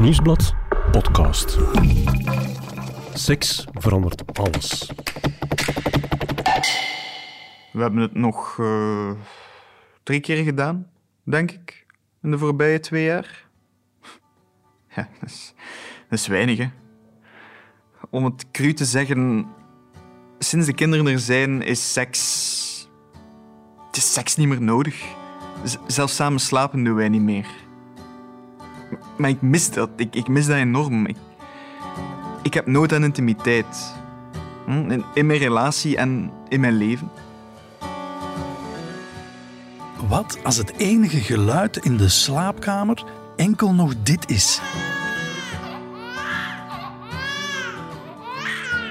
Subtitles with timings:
[0.00, 0.54] Nieuwsblad
[0.90, 1.58] podcast.
[3.14, 4.92] Seks verandert alles.
[7.72, 9.10] We hebben het nog uh,
[10.02, 10.86] drie keer gedaan,
[11.22, 11.86] denk ik,
[12.22, 13.48] in de voorbije twee jaar.
[14.96, 15.08] Ja,
[16.08, 16.68] dat is, weinig, hè.
[18.10, 19.46] Om het cru te zeggen,
[20.38, 22.88] sinds de kinderen er zijn, is seks...
[23.86, 25.04] Het is seks niet meer nodig.
[25.86, 27.68] Zelfs samen slapen doen wij niet meer.
[29.16, 29.90] Maar ik mis dat.
[29.96, 31.06] Ik, ik mis dat enorm.
[31.06, 31.16] Ik,
[32.42, 33.94] ik heb nood aan intimiteit.
[34.66, 34.90] Hm?
[34.90, 37.10] In, in mijn relatie en in mijn leven.
[40.08, 43.04] Wat als het enige geluid in de slaapkamer
[43.36, 44.60] enkel nog dit is?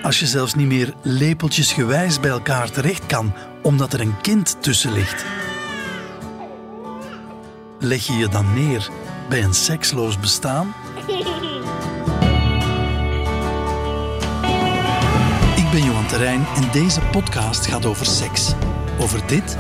[0.04, 4.94] Als je zelfs niet meer lepeltjesgewijs bij elkaar terecht kan omdat er een kind tussen
[4.94, 5.26] ligt.
[7.80, 8.90] Leg je je dan neer
[9.30, 10.74] bij een seksloos bestaan?
[15.56, 18.54] Ik ben Johan Terrein en deze podcast gaat over seks.
[19.00, 19.58] Over dit,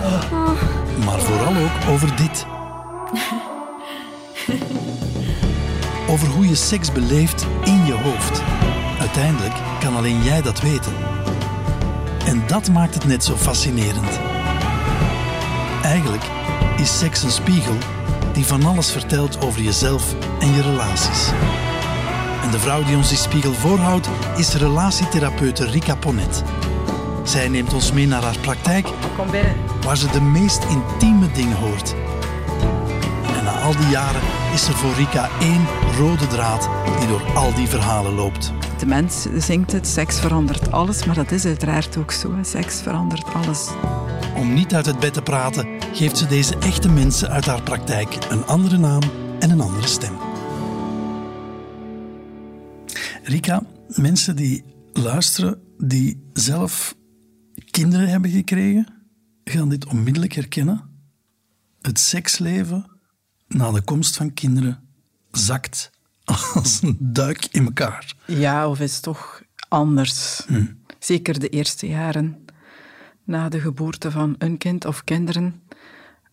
[1.06, 2.46] maar vooral ook over dit.
[6.08, 8.42] Over hoe je seks beleeft in je hoofd.
[9.00, 10.94] Uiteindelijk kan alleen jij dat weten.
[12.26, 14.20] En dat maakt het net zo fascinerend.
[15.84, 16.24] Eigenlijk
[16.78, 17.78] is seks een spiegel
[18.40, 21.28] die van alles vertelt over jezelf en je relaties.
[22.44, 26.44] En de vrouw die ons die spiegel voorhoudt is relatietherapeute Rika Ponet.
[27.24, 28.88] Zij neemt ons mee naar haar praktijk,
[29.18, 29.56] Kom binnen.
[29.82, 31.96] waar ze de meest intieme dingen hoort.
[33.38, 34.22] En na al die jaren
[34.54, 35.66] is er voor Rika één
[35.98, 38.54] rode draad die door al die verhalen loopt.
[38.78, 42.34] De mens zingt het, seks verandert alles, maar dat is uiteraard ook zo.
[42.42, 43.68] Seks verandert alles.
[44.36, 48.18] Om niet uit het bed te praten, geeft ze deze echte mensen uit haar praktijk
[48.30, 49.02] een andere naam
[49.40, 50.18] en een andere stem.
[53.24, 56.96] Rika, mensen die luisteren, die zelf
[57.72, 58.88] kinderen hebben gekregen,
[59.44, 60.90] gaan dit onmiddellijk herkennen.
[61.82, 62.86] Het seksleven
[63.48, 64.80] na de komst van kinderen
[65.32, 65.92] zakt
[66.54, 68.16] als een duik in elkaar.
[68.26, 70.46] Ja, of is toch anders?
[71.00, 72.46] Zeker de eerste jaren
[73.24, 75.62] na de geboorte van een kind of kinderen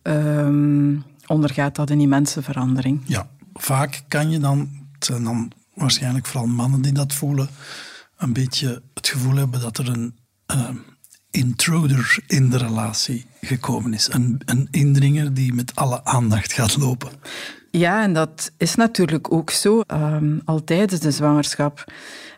[0.06, 0.96] ehm,
[1.26, 3.00] ondergaat dat een immense verandering.
[3.04, 7.48] Ja, vaak kan je dan, het zijn dan waarschijnlijk vooral mannen die dat voelen,
[8.16, 10.14] een beetje het gevoel hebben dat er een
[10.46, 10.68] eh,
[11.30, 14.12] intruder in de relatie gekomen is.
[14.12, 17.10] Een, een indringer die met alle aandacht gaat lopen.
[17.70, 19.80] Ja, en dat is natuurlijk ook zo.
[19.80, 21.84] Ehm, al tijdens de zwangerschap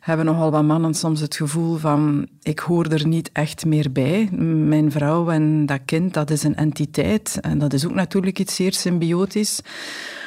[0.08, 4.28] hebben nogal wat mannen soms het gevoel van ik hoor er niet echt meer bij.
[4.32, 7.38] Mijn vrouw en dat kind, dat is een entiteit.
[7.40, 9.60] En dat is ook natuurlijk iets zeer symbiotisch.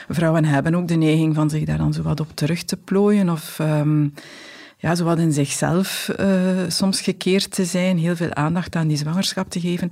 [0.09, 3.29] Vrouwen hebben ook de neiging van zich daar dan zo wat op terug te plooien
[3.29, 3.59] of...
[3.59, 4.07] ehm,
[4.81, 6.27] ja, zo wat in zichzelf eh,
[6.67, 9.87] soms gekeerd te zijn, heel veel aandacht aan die zwangerschap te geven.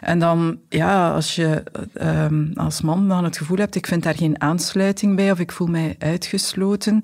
[0.00, 1.62] En dan, ja, als je
[1.94, 5.52] ehm, als man dan het gevoel hebt, ik vind daar geen aansluiting bij of ik
[5.52, 7.00] voel mij uitgesloten,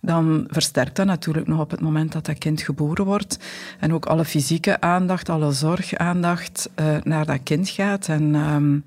[0.00, 3.38] dan versterkt dat natuurlijk nog op het moment dat dat kind geboren wordt.
[3.78, 8.08] En ook alle fysieke aandacht, alle zorgaandacht eh, naar dat kind gaat.
[8.08, 8.78] En ehm,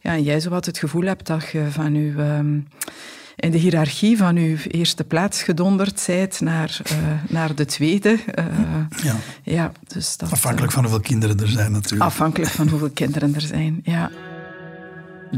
[0.00, 2.14] ja, jij zo wat het gevoel hebt dat je van je...
[2.16, 2.58] ehm,
[3.36, 6.96] in de hiërarchie van uw eerste plaats gedonderd zijt naar, eh,
[7.28, 8.18] naar de tweede.
[8.34, 8.44] Eh,
[9.02, 12.02] Ja, ja, dus dat, afhankelijk van hoeveel kinderen er zijn natuurlijk.
[12.02, 13.80] afhankelijk van hoeveel kinderen er zijn.
[13.82, 14.10] Ja.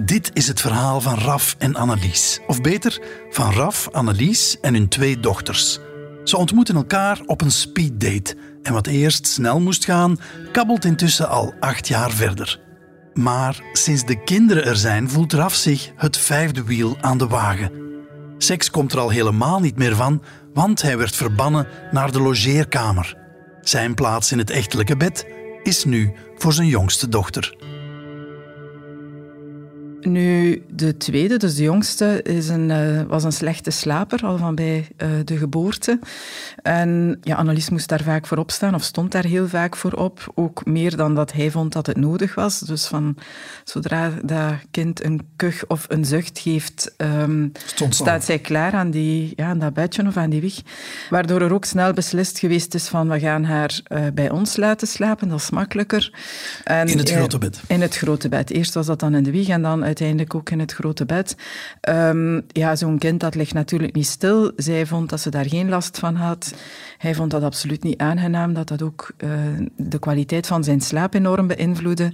[0.04, 2.40] Dit is het verhaal van Raf en Annelies.
[2.46, 5.78] Of beter, van Raf, Annelies en hun twee dochters.
[6.24, 8.36] Ze ontmoeten elkaar op een speeddate.
[8.62, 10.18] En wat eerst snel moest gaan,
[10.52, 12.60] kabbelt intussen al acht jaar verder.
[13.14, 17.85] Maar sinds de kinderen er zijn, voelt Raf zich het vijfde wiel aan de wagen.
[18.38, 20.22] Seks komt er al helemaal niet meer van,
[20.54, 23.16] want hij werd verbannen naar de logeerkamer.
[23.60, 25.26] Zijn plaats in het echtelijke bed
[25.62, 27.56] is nu voor zijn jongste dochter.
[30.06, 34.54] Nu, de tweede, dus de jongste, is een, eh, was een slechte slaper, al van
[34.54, 35.98] bij eh, de geboorte.
[36.62, 40.32] En ja, Annelies moest daar vaak voor opstaan, of stond daar heel vaak voor op.
[40.34, 42.58] Ook meer dan dat hij vond dat het nodig was.
[42.58, 43.16] Dus van,
[43.64, 47.48] zodra dat kind een kuch of een zucht geeft, ehm,
[47.88, 50.60] staat zij klaar aan, die, ja, aan dat bedje of aan die wieg.
[51.10, 54.88] Waardoor er ook snel beslist geweest is van, we gaan haar eh, bij ons laten
[54.88, 56.12] slapen, dat is makkelijker.
[56.64, 57.60] En, In het grote bed.
[57.66, 58.50] in het grote bed.
[58.50, 61.36] Eerst was dat dan in de wieg en dan uiteindelijk ook in het grote bed.
[61.80, 64.52] Ehm, ja, zo'n kind dat ligt natuurlijk niet stil.
[64.56, 66.54] Zij vond dat ze daar geen last van had.
[66.98, 69.30] Hij vond dat absoluut niet aangenaam, dat dat ook uh,
[69.76, 72.10] de kwaliteit van zijn slaap enorm beïnvloedde.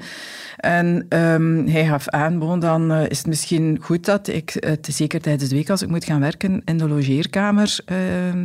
[0.56, 4.73] En um, hij gaf aan, bon, dan uh, is het misschien goed dat ik, uh,
[4.81, 7.79] zeker tijdens de week als ik moet gaan werken, in de logeerkamer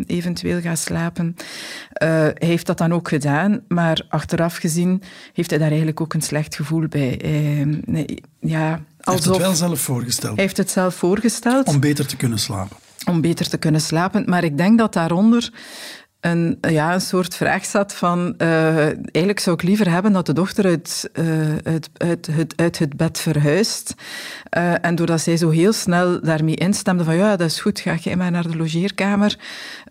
[0.06, 1.36] eventueel ga slapen.
[1.94, 5.02] hij heeft dat dan ook gedaan, maar achteraf gezien
[5.34, 7.20] heeft hij daar eigenlijk ook een slecht gevoel bij.
[7.86, 8.82] nee, ja,
[9.12, 10.38] heeft het wel zelf voorgesteld.
[10.38, 11.68] Heeft het zelf voorgesteld.
[11.68, 12.78] Om beter te kunnen slapen.
[13.06, 14.24] Om beter te kunnen slapen.
[14.26, 15.52] Maar ik denk dat daaronder
[16.20, 18.34] een, ja, een soort vraag zat van...
[18.38, 21.10] Uh, eigenlijk zou ik liever hebben dat de dochter uit,
[21.64, 23.96] uit, uit, uit, uit, het bed verhuist.
[24.58, 27.96] Uh, en doordat zij zo heel snel daarmee instemde van ja, dat is goed, ga
[27.96, 29.38] jij maar naar de logeerkamer,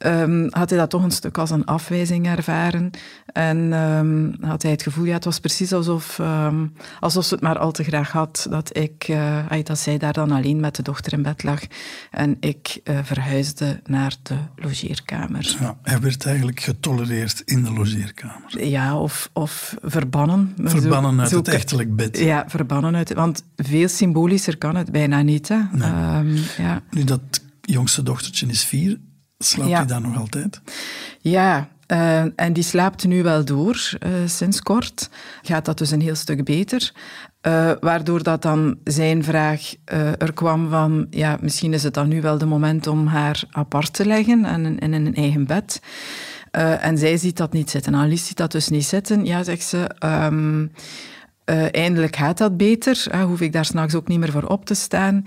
[0.06, 2.90] um, had hij dat toch een stuk als een afwijzing ervaren.
[3.32, 7.42] En um, had hij het gevoel, ja, het was precies alsof, um, alsof ze het
[7.42, 9.16] maar al te graag had, dat, ik,
[9.62, 11.60] dat zij daar dan alleen met de dochter in bed lag.
[12.10, 15.56] En ik verhuisde naar de logeerkamer.
[15.60, 15.76] Ja,
[16.24, 18.66] eigenlijk getolereerd in de logeerkamer.
[18.66, 20.54] Ja, of, of verbannen.
[20.62, 22.18] Verbannen uit het echtelijk bed.
[22.18, 23.14] Ja, verbannen uit...
[23.14, 25.48] Want veel symbolischer kan het bijna niet.
[25.48, 25.58] Hè?
[25.72, 25.90] Nee.
[25.90, 26.82] Um, ja.
[26.90, 27.20] Nu, dat
[27.60, 28.98] jongste dochtertje is vier.
[29.38, 29.76] Slaapt ja.
[29.76, 30.60] hij dan nog altijd?
[31.20, 35.10] Ja, uh, en die slaapt nu wel door, uh, sinds kort.
[35.42, 36.92] Gaat dat dus een heel stuk beter.
[37.46, 39.74] Uh, waardoor dat dan zijn vraag
[40.18, 43.92] er kwam van, ja, misschien is het dan nu wel de moment om haar apart
[43.92, 45.80] te leggen en in een eigen bed.
[46.80, 47.94] en zij ziet dat niet zitten.
[47.94, 49.24] Alice ziet dat dus niet zitten.
[49.24, 49.90] Ja, zegt ze...
[50.04, 50.72] Um,
[51.50, 53.06] uh, eindelijk gaat dat beter.
[53.14, 55.22] Uh, hoef ik daar s'nachts ook niet meer voor op te staan.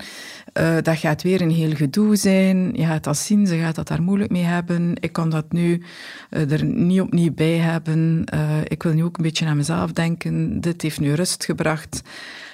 [0.60, 2.74] Uh, dat gaat weer een heel gedoe zijn.
[2.74, 4.94] Je gaat dat zien, ze gaat dat daar moeilijk mee hebben.
[5.00, 5.82] Ik kan dat nu
[6.30, 8.24] er niet opnieuw bij hebben.
[8.68, 10.60] ik wil nu ook een beetje aan mezelf denken.
[10.60, 12.02] Dit heeft nu rust gebracht.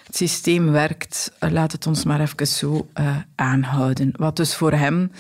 [0.06, 1.32] Het systeem werkt.
[1.38, 2.88] laat het ons maar even zo
[3.34, 4.12] aanhouden.
[4.16, 5.10] Wat dus voor hem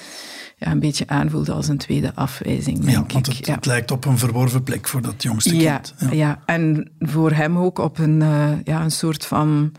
[0.56, 2.78] ja, een beetje aanvoelde als een tweede afwijzing.
[2.78, 5.94] Denk ja, want het, het, lijkt op een verworven plek voor dat jongste ja, kind.
[5.98, 6.12] Ja.
[6.12, 9.72] ja, en voor hem ook op een, uh, ja, een soort van.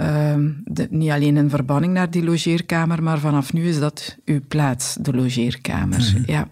[0.00, 4.40] Uh, de, niet alleen een verbanning naar die logeerkamer, maar vanaf nu is dat uw
[4.48, 5.98] plaats, de logeerkamer.
[5.98, 6.22] Mm -hmm.
[6.26, 6.48] ja.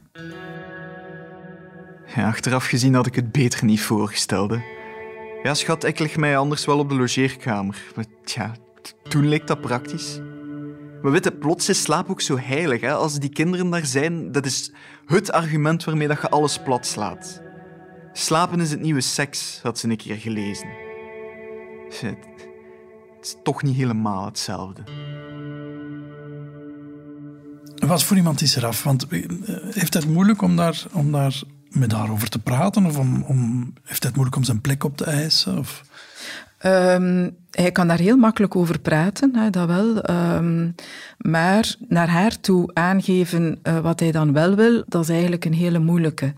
[2.15, 2.27] ja.
[2.27, 4.59] Achteraf gezien had ik het beter niet voorgesteld.
[5.47, 7.83] Ja, schat, ik leg mij anders wel op de logeerkamer.
[7.95, 8.55] Maar ja,
[9.09, 10.21] toen leek dat praktisch.
[11.03, 12.81] Maar weet plots is slaap ook zo heilig.
[12.81, 12.93] Hè?
[12.93, 14.73] Als die kinderen daar zijn, dat is
[15.05, 17.43] het argument waarmee dat je alles plat slaat.
[18.13, 20.69] Slapen is het nieuwe seks, had ze een keer gelezen.
[22.01, 22.17] Het
[23.21, 24.83] is toch niet helemaal hetzelfde.
[27.87, 28.83] Wat voor iemand is eraf?
[28.83, 29.23] Want eh,
[29.71, 32.87] heeft het moeilijk om daar, om daar met haar over te praten?
[32.87, 35.59] Of om, heeft het moeilijk om zijn plek op te eisen?
[35.59, 35.85] Of?
[36.65, 40.11] Um, hij kan daar heel makkelijk over praten, hè, dat wel.
[40.11, 40.75] Um,
[41.19, 45.55] maar naar haar toe aangeven uh, wat hij dan wel wil, dat is eigenlijk een
[45.55, 46.35] hele moeilijke.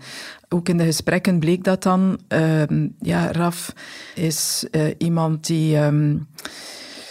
[0.49, 2.21] Ook in de gesprekken bleek dat dan.
[2.29, 3.73] Um, ja, Raf
[4.15, 5.79] is uh, iemand die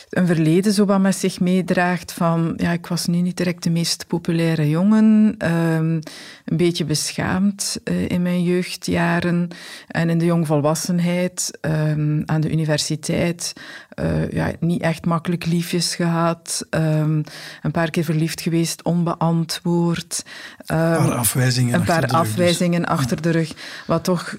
[0.09, 3.69] een verleden zo wat met zich meedraagt van, ja, ik was nu niet direct de
[3.69, 5.99] meest populaire jongen, um,
[6.45, 9.47] een beetje beschaamd uh, in mijn jeugdjaren.
[9.87, 13.53] En in de jongvolwassenheid um, aan de universiteit
[14.01, 17.23] uh, ja, niet echt makkelijk liefjes gehad, um,
[17.61, 20.25] een paar keer verliefd geweest, onbeantwoord.
[20.65, 22.89] een paar afwijzingen, een paar achter, de afwijzingen dus.
[22.89, 23.53] achter de rug,
[23.87, 24.35] wat toch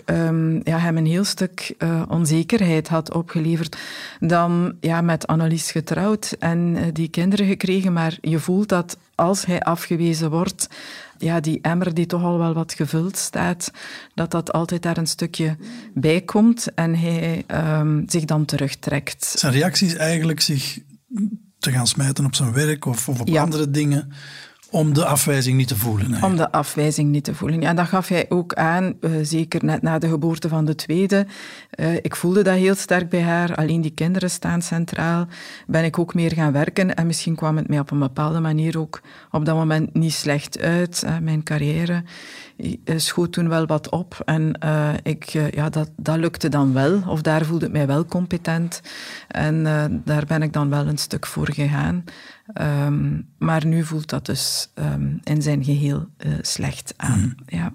[0.63, 3.77] ja, hem een heel stuk uh, onzekerheid had opgeleverd.
[4.21, 9.47] Dan ja, met Annelies getrouwd en uh, die kinderen gekregen, maar je voelt dat als
[9.47, 10.69] hij afgewezen wordt,
[11.19, 13.71] ja, die emmer die toch al wel wat gevuld staat,
[14.15, 15.57] dat dat altijd daar een stukje
[15.95, 17.45] bij komt en hij
[17.81, 19.35] um, zich dan terugtrekt.
[19.39, 20.79] Zijn reactie is eigenlijk zich
[21.59, 23.43] te gaan smijten op zijn werk of, of op ja.
[23.43, 24.13] andere dingen
[24.71, 26.23] om de afwijzing niet te voelen.
[26.23, 27.61] Om de afwijzing niet te voelen.
[27.61, 31.27] Ja, dat gaf hij ook aan, uh, zeker net na de geboorte van de tweede.
[31.81, 33.55] Uh, ik voelde dat heel sterk bij haar.
[33.55, 35.27] Alleen die kinderen staan centraal.
[35.67, 36.95] Ben ik ook meer gaan werken.
[36.95, 40.61] En misschien kwam het mij op een bepaalde manier ook op dat moment niet slecht
[40.61, 41.03] uit.
[41.05, 42.03] Uh, mijn carrière
[42.97, 44.23] schoot toen wel wat op.
[44.25, 44.59] En
[45.03, 47.03] ik, ja, dat, dat lukte dan wel.
[47.07, 48.81] Of daar voelde ik mij wel competent.
[49.29, 49.63] En
[50.05, 52.05] daar ben ik dan wel een stuk voor gegaan.
[52.55, 57.21] Um, maar nu voelt dat dus um, in zijn geheel uh, slecht aan.
[57.21, 57.35] Mm.
[57.47, 57.73] Ja.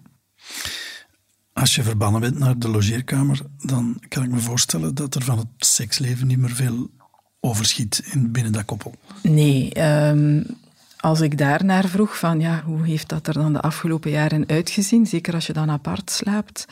[1.53, 5.37] Als je verbannen bent naar de logeerkamer, dan kan ik me voorstellen dat er van
[5.37, 6.89] het seksleven niet meer veel
[7.39, 8.95] overschiet in, binnen dat koppel.
[9.21, 10.45] Nee, um,
[10.97, 15.05] als ik daarnaar vroeg van ja, hoe heeft dat er dan de afgelopen jaren uitgezien,
[15.05, 16.65] zeker als je dan apart slaapt,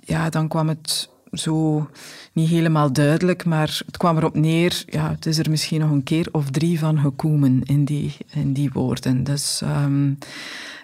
[0.00, 1.88] ja, dan kwam het zo
[2.32, 6.02] niet helemaal duidelijk, maar het kwam erop neer, ja, het is er misschien nog een
[6.02, 9.24] keer of drie van gekomen in die, in die woorden.
[9.24, 9.60] Dus...
[9.62, 10.10] ehm,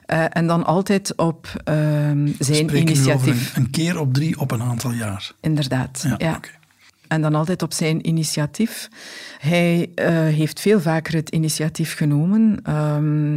[0.06, 3.56] eh, en dan altijd op ehm, zijn Spreken initiatief.
[3.56, 5.32] een, een keer op drie op een aantal jaar.
[5.40, 6.06] Inderdaad.
[6.18, 6.40] Ja.
[7.12, 8.88] En dan altijd op zijn initiatief.
[9.38, 12.61] Hij eh, heeft veel vaker het initiatief genomen.
[12.62, 13.37] Ehm,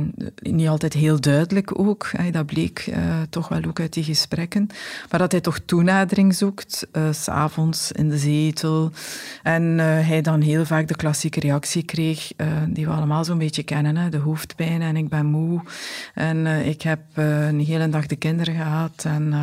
[0.53, 2.11] niet altijd heel duidelijk ook.
[2.31, 4.67] dat bleek eh, toch wel ook uit die gesprekken.
[5.09, 6.87] Maar dat hij toch toenadering zoekt.
[7.11, 8.91] s S'avonds in de zetel.
[9.43, 12.31] En eh, hij dan heel vaak de klassieke reactie kreeg.
[12.37, 13.97] eh, die we allemaal zo'n beetje kennen.
[13.97, 15.61] Hè, de hoofdpijn en ik ben moe.
[16.13, 19.03] En eh, ik heb eh, een hele dag de kinderen gehad.
[19.05, 19.33] En...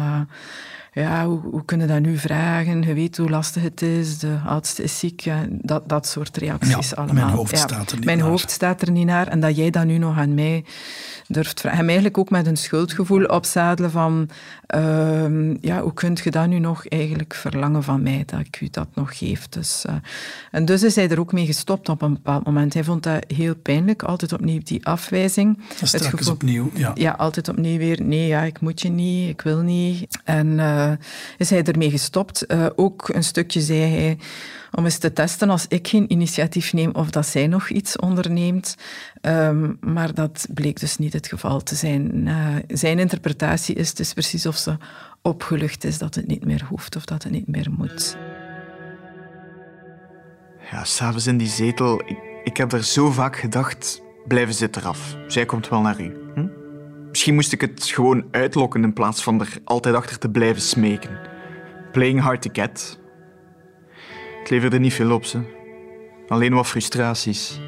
[0.95, 2.83] ja, hoe, hoe kunnen dat nu vragen?
[2.83, 5.25] Je weet hoe lastig het is, de oudste is ziek.
[5.49, 7.15] Dat, dat soort reacties Ja, allemaal.
[7.25, 8.27] mijn hoofd staat er niet Mijn naar.
[8.29, 9.27] hoofd staat er niet naar.
[9.29, 10.65] En dat jij dat nu nog aan mij
[11.29, 11.79] durft vragen.
[11.79, 14.29] Hem eigenlijk ook met een schuldgevoel opzadelen van...
[14.67, 18.69] ehm, ja, hoe kun je dat nu nog eigenlijk verlangen van mij, dat ik u
[18.71, 19.49] dat nog geef?
[19.49, 19.95] Dus, eh,
[20.51, 22.75] en dus is hij er ook mee gestopt op een bepaald moment.
[22.75, 25.59] Hij vond dat heel pijnlijk, altijd opnieuw die afwijzing.
[25.69, 26.71] Dat is Het gevoel- opnieuw.
[26.75, 26.91] Ja.
[26.95, 28.03] ja, altijd opnieuw weer.
[28.03, 30.19] Nee, ja, ik moet je niet, ik wil niet.
[30.25, 30.82] En eh,
[31.39, 32.47] is hij ermee gestopt.
[32.47, 34.19] Eh, ook een stukje zei hij
[34.73, 38.77] om eens te testen als ik geen initiatief neem of dat zij nog iets onderneemt.
[39.21, 42.29] Ehm, maar dat bleek dus niet het geval te zijn.
[42.29, 44.77] Eh, zijn interpretatie is dus precies of ze
[45.23, 48.17] opgelucht is dat het niet meer hoeft of dat het niet meer moet.
[50.71, 55.17] Ja, s'avonds in die zetel, ik, ik heb er zo vaak gedacht, blijven zitten eraf.
[55.27, 56.22] Zij komt wel naar u.
[57.23, 61.19] Misschien moest ik het gewoon uitlokken in plaats van er altijd achter te blijven smeken.
[61.93, 62.99] Playing hard to get.
[64.41, 65.41] Het leverde niet veel op, ze.
[66.29, 67.61] Alleen wat frustraties.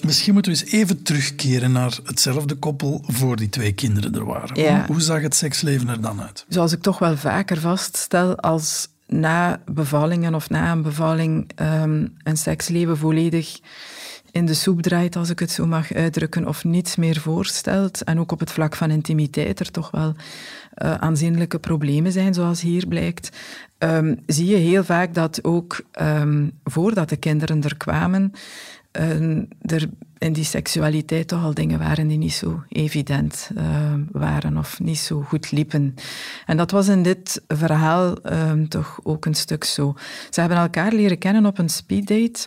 [0.00, 4.60] Misschien moeten we eens even terugkeren naar hetzelfde koppel voor die twee kinderen er waren.
[4.60, 4.76] Ja.
[4.76, 6.44] Hoe, hoe zag het seksleven er dan uit?
[6.48, 12.36] Zoals ik toch wel vaker vaststel, als na bevallingen of na een bevalling ehm, een
[12.36, 13.60] seksleven volledig
[14.32, 18.18] in de soep draait, als ik het zo mag uitdrukken, of niets meer voorstelt, en
[18.18, 20.14] ook op het vlak van intimiteit er toch wel
[20.74, 23.36] eh, aanzienlijke problemen zijn, zoals hier blijkt,
[23.78, 28.32] ehm, zie je heel vaak dat ook ehm, voordat de kinderen er kwamen,
[29.60, 29.88] er
[30.22, 33.64] in die seksualiteit toch al dingen waren die niet zo evident eh,
[34.12, 35.94] waren of niet zo goed liepen.
[36.46, 39.94] En dat was in dit verhaal ehm, toch ook een stuk zo.
[40.30, 42.46] Ze hebben elkaar leren kennen op een speeddate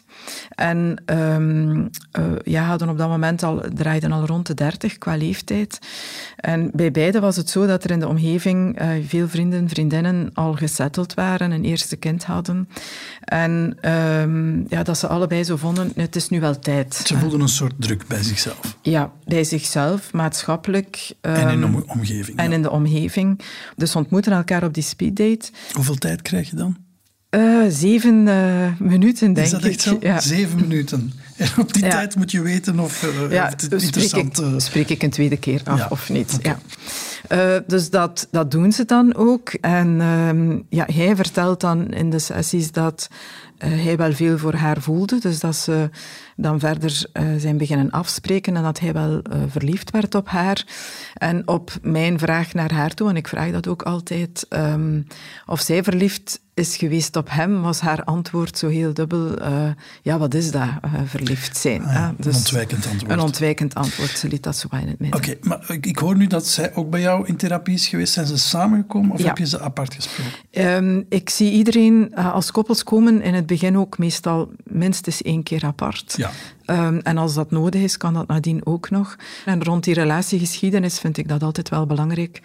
[0.49, 5.15] en ehm, eh, ja, hadden op dat moment al, draaiden al rond de dertig qua
[5.15, 5.79] leeftijd.
[6.35, 10.29] En bij beiden was het zo dat er in de omgeving eh, veel vrienden, vriendinnen
[10.33, 12.69] al gesetteld waren, een eerste kind hadden.
[13.19, 16.93] En ehm, ja, dat ze allebei zo vonden, het is nu wel tijd.
[16.95, 21.11] Ze voelden een soort druk bij zichzelf Ja, bij zichzelf, maatschappelijk.
[21.21, 22.37] en in de ehm, om- omgeving.
[22.37, 22.55] en ja.
[22.55, 23.39] in de omgeving.
[23.75, 25.49] Dus ontmoeten elkaar op die speeddate.
[25.73, 26.77] Hoeveel tijd krijg je dan?
[27.29, 29.71] Eh, zeven eh, minuten, denk Is dat ik.
[29.71, 29.97] echt zo?
[30.01, 30.19] Ja.
[30.19, 31.11] Zeven minuten.
[31.37, 31.89] En op die Ja.
[31.89, 34.39] tijd moet je weten of, eh, Ja, of het spreek interessant...
[34.39, 36.39] ik, spreek ik een tweede keer af of niet.
[36.41, 36.59] Ja.
[37.67, 39.49] Dus dat, dat doen ze dan ook.
[39.49, 43.07] En ehm, ja, hij vertelt dan in de sessies dat
[43.57, 45.19] hij wel veel voor haar voelde.
[45.19, 45.89] Dus dat ze
[46.35, 50.65] dan verder eh, zijn beginnen afspreken en dat hij wel eh, verliefd werd op haar.
[51.13, 55.01] En op mijn vraag naar haar toe, en ik vraag dat ook altijd, ehm,
[55.45, 59.37] of zij verliefd is geweest op hem, was haar antwoord zo heel dubbel.
[59.37, 59.67] eh,
[60.01, 61.83] ja, wat is dat, eh, verliefd zijn?
[61.85, 63.11] Ah ja, een Dus ontwijkend antwoord.
[63.11, 65.19] Een ontwijkend antwoord, ze liet dat zo wat in het midden.
[65.19, 68.13] Oké, maar ik, ik hoor nu dat zij ook bij jou in therapie is geweest.
[68.13, 69.25] Zijn ze samengekomen of Ja.
[69.27, 70.31] heb je ze apart gesproken?
[70.51, 75.43] Ehm, ik zie iedereen eh, als koppels komen in het begin ook meestal minstens één
[75.43, 76.13] keer apart.
[76.17, 76.31] Ja.
[76.65, 79.15] Ehm, en als dat nodig is, kan dat nadien ook nog.
[79.45, 82.41] En rond die relatiegeschiedenis vind ik dat altijd wel belangrijk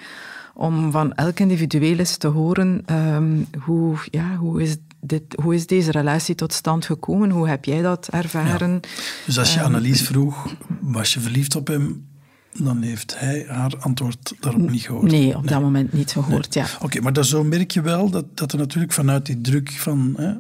[0.61, 3.33] om van elk individueel eens te horen ehm,
[3.65, 7.31] hoe, ja, hoe, is dit, hoe is deze relatie tot stand gekomen?
[7.31, 8.81] Hoe heb jij dat ervaren?
[9.27, 12.07] Dus als je Ehm, Annelies vroeg, was je verliefd op hem?
[12.53, 15.11] Dan heeft hij haar antwoord daarop niet gehoord.
[15.11, 16.67] Nee, op dat moment niet gehoord, ja.
[16.83, 20.15] Oké, maar daar zo merk je wel dat, dat er natuurlijk vanuit die druk van...
[20.17, 20.33] Hè,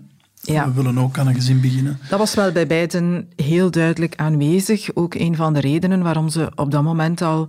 [0.42, 0.66] Ja.
[0.68, 1.98] We willen ook aan een gezin beginnen.
[2.08, 4.94] Dat was wel bij beiden heel duidelijk aanwezig.
[4.94, 7.48] Ook een van de redenen waarom ze op dat moment al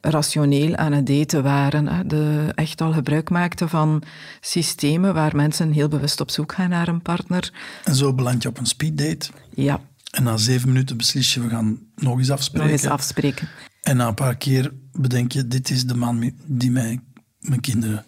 [0.00, 2.08] rationeel aan het daten waren.
[2.08, 4.02] De, echt al gebruik maakten van
[4.40, 7.52] systemen waar mensen heel bewust op zoek gaan naar een partner.
[7.84, 9.28] En zo beland je op een speeddate.
[9.54, 12.68] Ja, En na zeven minuten beslis je, we gaan nog eens afspreken.
[12.70, 13.48] nog eens afspreken.
[13.82, 17.00] En na een paar keer bedenk je, dit is de man die mij
[17.38, 18.04] mijn kinderen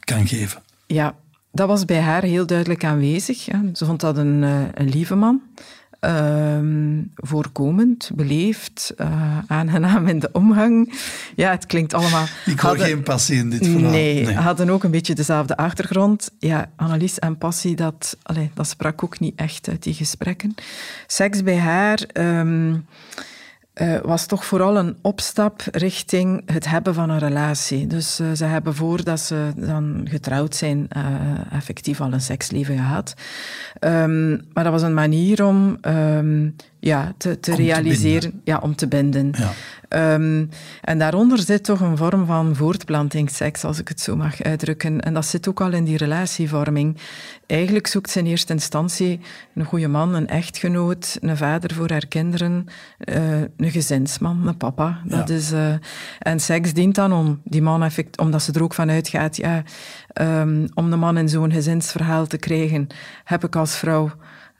[0.00, 0.62] kan geven.
[0.86, 1.14] Ja,
[1.52, 3.38] dat was bij haar heel duidelijk aanwezig.
[3.72, 5.42] Ze vond dat een, eh, een lieve man.
[6.00, 10.92] Ehm, voorkomend, beleefd, uh, aangenaam in de omgang.
[11.36, 12.26] Ja, het klinkt allemaal...
[12.46, 13.90] Ik hoor geen passie in dit verhaal.
[13.90, 16.30] Nee, nee, hadden ook een beetje dezelfde achtergrond.
[16.38, 20.54] Ja, Annelies en passie, dat, allez, dat sprak ook niet echt uit die gesprekken.
[21.06, 22.00] Seks bij haar...
[22.12, 22.86] Um,
[23.80, 27.86] uh, was toch vooral een opstap richting het hebben van een relatie.
[27.86, 31.04] Dus uh, ze hebben voordat ze dan getrouwd zijn, uh,
[31.52, 33.14] effectief al een seksleven gehad.
[33.80, 38.74] Um, maar dat was een manier om um, ja, te, te realiseren, te ja, om
[38.74, 39.32] te binden.
[39.38, 39.52] Ja.
[40.14, 40.48] Um,
[40.80, 45.00] en daaronder zit toch een vorm van voortplantingsseks, als ik het zo mag uitdrukken.
[45.00, 46.96] En dat zit ook al in die relatievorming.
[47.46, 49.20] Eigenlijk zoekt ze in eerste instantie
[49.54, 52.66] een goede man, een echtgenoot, een vader voor haar kinderen,
[53.04, 55.00] uh, een gezinsman, een papa.
[55.04, 55.34] Dat Ja.
[55.34, 55.74] is, uh,
[56.18, 59.62] en seks dient dan om die man effect, omdat ze er ook van uitgaat, ja,
[60.20, 62.86] um, om de man in zo'n gezinsverhaal te krijgen,
[63.24, 64.10] heb ik als vrouw.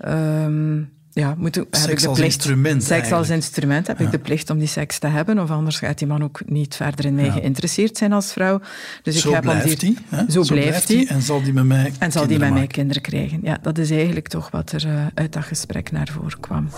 [0.07, 4.11] Um, ja, moet, heb Seks ik de als plicht, instrument Seks als instrument heb ik
[4.11, 7.05] de plicht om die seks te hebben, of anders gaat die man ook niet verder
[7.05, 7.33] in mij Ja.
[7.33, 8.61] geïnteresseerd zijn als vrouw.
[9.03, 10.19] Dus Zo ik heb blijft die, hij.
[10.27, 10.33] hè?
[10.33, 11.07] Zo, blijft hij.
[11.07, 13.41] En zal die met mij En zal die kinderen met mij kinderen krijgen.
[13.43, 16.69] Ja, dat is eigenlijk toch wat er uh, uit dat gesprek naar voren kwam.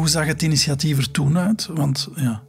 [0.00, 1.68] Hoe zag het initiatief er toen uit?
[1.74, 2.42] Want ja,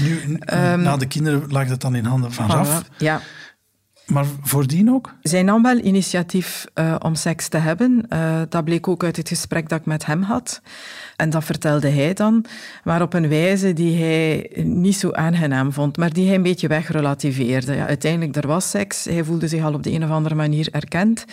[0.00, 2.82] nu, Ehm, na de kinderen lag dat dan in handen van Raf.
[2.98, 3.20] Ja,
[4.06, 5.14] Maar voordien ook?
[5.22, 8.06] Zij nam wel initiatief uh, om seks te hebben.
[8.12, 10.60] Uh, dat bleek ook uit het gesprek dat ik met hem had.
[11.18, 12.44] En dat vertelde hij dan,
[12.84, 16.68] maar op een wijze die hij niet zo aangenaam vond, maar die hij een beetje
[16.68, 17.74] wegrelativeerde.
[17.74, 19.04] Ja, uiteindelijk, er was seks.
[19.04, 21.24] Hij voelde zich al op de een of andere manier erkend.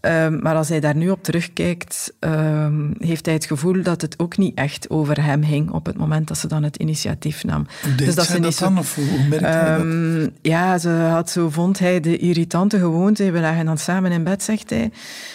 [0.00, 4.18] Um, maar als hij daar nu op terugkijkt, um, heeft hij het gevoel dat het
[4.18, 7.66] ook niet echt over hem ging op het moment dat ze dan het initiatief nam.
[7.96, 8.84] Deed dus dat ze niet dan?
[8.84, 9.80] zo, hoe, merkte hij dat?
[9.80, 13.30] um, ja, ze had zo, vond hij de irritante gewoonte.
[13.30, 14.90] We lagen dan samen in bed, zegt hij.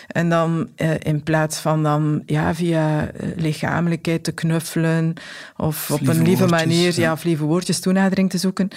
[0.08, 3.30] En dan uh, in plaats van dan ja, via uh,
[3.84, 5.14] lichamelijkheid te knuffelen
[5.58, 7.02] of op Lieve een lieve woordjes, manier ja.
[7.02, 8.68] ja, of lieve woordjes toenadering te zoeken,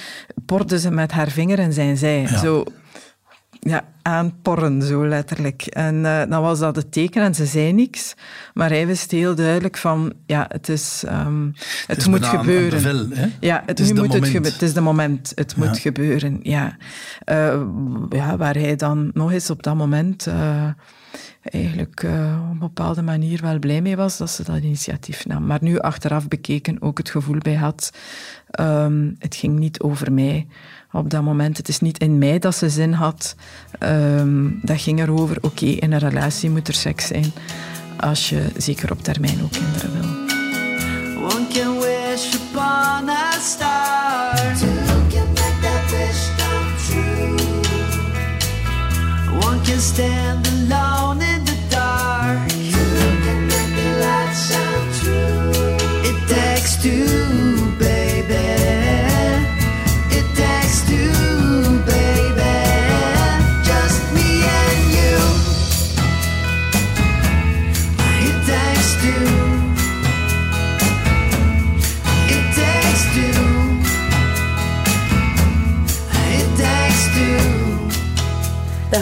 [0.47, 2.21] porde ze met haar vinger en zijn zij.
[2.21, 2.39] Ja.
[2.39, 2.65] Zo
[3.61, 5.63] ja, aanporren, zo letterlijk.
[5.63, 8.15] En uh, dan was dat het teken en ze zei niks.
[8.55, 11.03] Maar hij wist heel duidelijk van, ja, het is...
[11.09, 11.53] Um,
[11.87, 12.83] het, is moet gebeuren.
[12.83, 13.27] bevel, hè?
[13.41, 15.33] Ja, het, Het is nu moet het, het is de moment.
[15.35, 15.67] Het Ja.
[15.67, 16.77] moet gebeuren, ja.
[17.31, 17.61] Uh,
[18.09, 18.37] ja.
[18.37, 20.27] Waar hij dan nog eens op dat moment...
[20.27, 20.69] Uh,
[21.43, 25.47] eigenlijk uh, op een bepaalde manier wel blij mee was dat ze dat initiatief nam.
[25.47, 27.91] Maar nu achteraf bekeken ook het gevoel bij had,
[28.61, 30.47] um, het ging niet over mij
[30.93, 31.57] op dat moment.
[31.57, 33.37] Het is niet in mij dat ze zin had.
[33.81, 37.33] Um, dat ging erover, oké, in een relatie moet er seks zijn.
[37.97, 40.26] Als je zeker op termijn ook kinderen wil.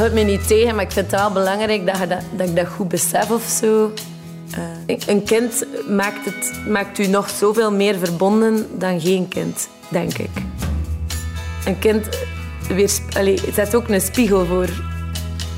[0.05, 2.57] Houdt me niet tegen, maar ik vind het wel belangrijk dat, je dat, dat ik
[2.57, 3.93] dat goed besef of zo.
[4.89, 10.19] Uh, een kind maakt, het, maakt u nog zoveel meer verbonden dan geen kind, denk
[10.19, 10.31] ik.
[11.65, 12.09] Een kind
[12.69, 12.91] weer,
[13.53, 14.69] zet ook een spiegel voor.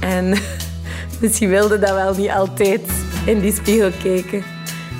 [0.00, 0.34] En
[1.20, 2.80] misschien wilde dat wel niet altijd
[3.24, 4.42] in die spiegel kijken.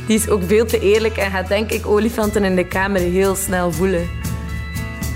[0.06, 3.34] Die is ook veel te eerlijk en gaat denk ik olifanten in de kamer heel
[3.34, 4.25] snel voelen.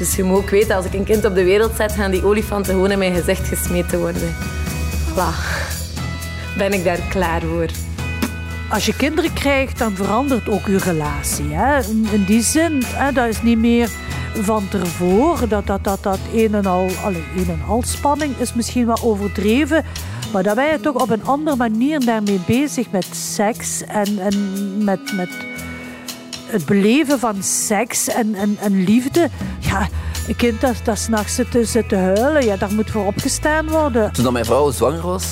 [0.01, 2.25] Dus je moet ook weten, als ik een kind op de wereld zet, gaan die
[2.25, 4.35] olifanten gewoon in mijn gezicht gesmeten worden.
[5.11, 5.35] Voilà.
[6.57, 7.67] Ben ik daar klaar voor.
[8.69, 11.47] Als je kinderen krijgt, dan verandert ook je relatie.
[11.49, 11.83] Hè?
[12.13, 13.91] In, die zin, hè, dat is niet meer
[14.35, 15.49] van tevoren.
[15.49, 19.03] Dat, dat, dat, dat een, en al, allee, een en al spanning is misschien wat
[19.03, 19.85] overdreven.
[20.33, 24.85] Maar dat ben je toch op een andere manier daarmee bezig met seks en, en
[24.85, 25.31] met, met
[26.51, 29.29] het beleven van seks en, en, en liefde.
[29.59, 29.89] Ja,
[30.29, 33.69] een kind dat, dat s'nachts zit, te- zit te huilen, ja, daar moet voor opgestaan
[33.69, 34.13] worden.
[34.13, 35.25] Toen mijn vrouw zwanger was,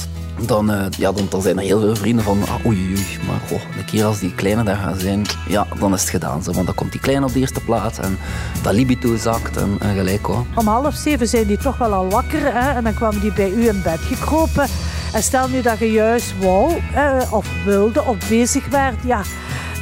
[0.47, 3.41] dan, eh, ja, dan, dan zijn er heel veel vrienden van ah, oei, oei, maar
[3.49, 6.43] goh, een keer als die kleine daar gaan zijn, ja, dan is het gedaan.
[6.43, 8.19] Zo, want dan komt die kleine op de eerste plaats en
[8.63, 10.45] dat libido zakt en, en gelijk hoor.
[10.55, 13.51] Om half zeven zijn die toch wel al wakker hè, en dan kwamen die bij
[13.51, 14.67] u in bed gekropen.
[15.13, 19.23] En stel nu dat je juist wou, hè, of wilde, of bezig werd, ja,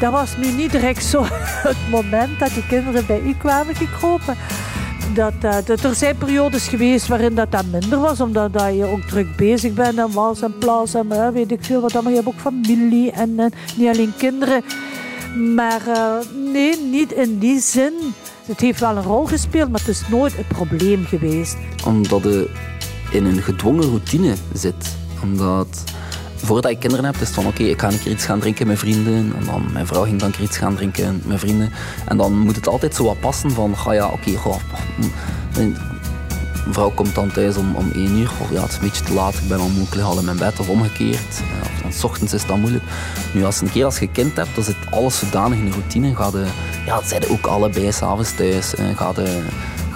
[0.00, 1.26] dat was nu niet direct zo
[1.70, 4.37] het moment dat die kinderen bij u kwamen gekropen.
[5.14, 8.85] Dat, eh, dat er zijn periodes geweest waarin dat, dat minder was, omdat dat je
[8.85, 12.12] ook druk bezig bent en was en plaats en eh, weet ik veel wat allemaal.
[12.12, 14.62] Je hebt ook familie en, en niet alleen kinderen.
[15.54, 16.14] Maar eh,
[16.52, 17.92] nee, niet in die zin.
[18.46, 21.56] Het heeft wel een rol gespeeld, maar het is nooit een probleem geweest.
[21.87, 22.50] Omdat je
[23.11, 24.96] in een gedwongen routine zit.
[25.22, 25.85] Omdat
[26.46, 28.66] voordat je kinderen hebt, is het van oké, ik ga een keer iets gaan drinken
[28.66, 29.32] met vrienden.
[29.38, 31.72] En dan mijn vrouw ging dan een keer iets gaan drinken met vrienden.
[32.04, 34.56] En dan moet het altijd zo wat passen van, ga ja, oké, goh,
[35.54, 35.76] mijn
[36.70, 38.30] vrouw komt dan thuis om, om één uur.
[38.40, 40.18] Of ja, het is een beetje te laat, ik ben al moe, ik lig al
[40.18, 41.37] in mijn bed of omgekeerd.
[41.37, 42.85] Ja, Of dan 's ochtends is dat moeilijk.
[43.32, 46.14] Nu, als een keer als je kind hebt, dan zit alles zodanig in de routine.
[46.14, 46.46] Ga je,
[46.87, 48.74] ja, zijn ook allebei s'avonds thuis.
[48.94, 49.12] Ga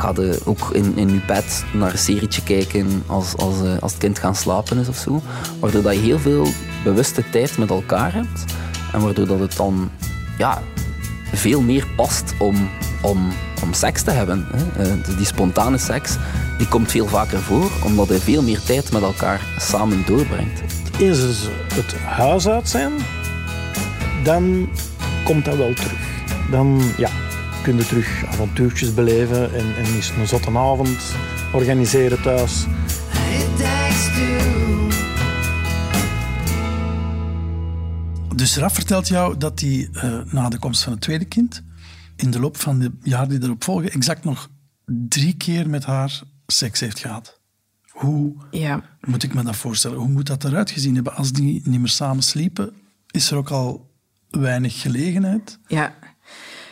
[0.01, 4.01] ga ook in, in je bed naar een serietje kijken als, als, eh, als het
[4.01, 5.23] kind gaan slapen is of zo.
[5.59, 6.47] Waardoor dat je heel veel
[6.85, 8.45] bewuste tijd met elkaar hebt.
[8.93, 9.91] En waardoor dat het dan
[10.39, 10.63] ja,
[11.33, 12.69] veel meer past om,
[13.03, 13.29] om,
[13.63, 14.47] om seks te hebben.
[14.53, 14.83] Hè.
[14.83, 16.17] Eh, Die spontane seks
[16.59, 20.61] die komt veel vaker voor, omdat je veel meer tijd met elkaar samen doorbrengt.
[20.99, 21.19] Is
[21.75, 22.93] het huis uit zijn,
[24.25, 24.69] dan
[25.25, 25.99] komt dat wel terug.
[26.51, 27.11] Dan ja,
[27.63, 31.15] kun je terug avontuurtjes beleven en, en eens een zotte avond
[31.53, 32.67] organiseren thuis.
[38.37, 41.63] Dus Raf vertelt jou dat hij eh, na de komst van het tweede kind,
[42.17, 44.51] in de loop van de jaren die erop volgen, exact nog
[45.09, 47.41] drie keer met haar seks heeft gehad.
[47.91, 49.99] Hoe Ja, moet ik me dat voorstellen?
[49.99, 51.15] Hoe moet dat eruit gezien hebben?
[51.15, 52.73] Als die niet meer samen sliepen,
[53.11, 53.91] is er ook al
[54.31, 55.59] weinig gelegenheid?
[55.67, 55.95] ja.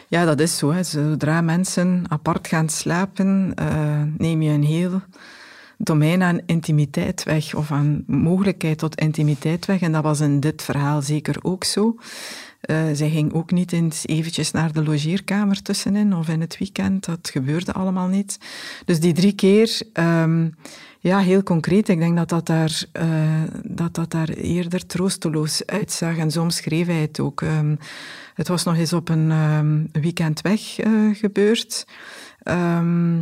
[0.09, 0.73] Ja, dat is zo.
[0.73, 0.83] Hè.
[0.83, 5.01] Zodra mensen apart gaan slapen, eh, neem je een heel
[5.79, 9.81] domein aan intimiteit weg, of aan mogelijkheid tot intimiteit weg.
[9.81, 11.97] En dat was in dit verhaal zeker ook zo.
[12.61, 17.05] Eh, zij ging ook niet eens eventjes naar de logeerkamer tussenin of in het weekend.
[17.05, 18.39] Dat gebeurde allemaal niet.
[18.85, 20.49] Dus die drie keer, ehm,
[21.01, 21.89] ja, heel concreet.
[21.89, 26.17] Ik denk dat dat daar, eh, dat dat daar eerder troosteloos uitzag.
[26.17, 27.43] En zo schreef hij het ook.
[27.43, 27.75] Ehm,
[28.39, 31.87] het was nog eens op een ehm, weekend weg eh, gebeurd.
[32.43, 33.19] Ehm,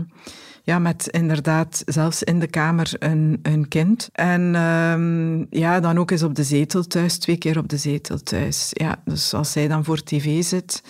[0.63, 4.09] ja, met inderdaad zelfs in de kamer een, een kind.
[4.13, 8.23] En ehm, ja, dan ook eens op de zetel thuis, twee keer op de zetel
[8.23, 8.71] thuis.
[8.71, 10.83] Ja, dus als zij dan voor tv zit,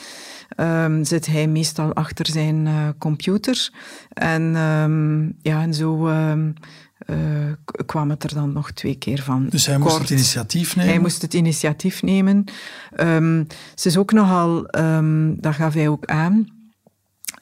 [1.03, 3.71] zit hij meestal achter zijn eh, computer.
[4.13, 4.53] En
[5.43, 6.09] ja, en zo
[7.07, 7.17] eh,
[7.87, 9.47] kwam het er dan nog twee keer van.
[9.49, 10.03] Dus hij moest Kort.
[10.03, 10.93] het initiatief nemen?
[10.93, 12.45] Hij moest het initiatief nemen.
[12.93, 16.49] Ehm, ze is ook nogal, ehm, dat gaf hij ook aan,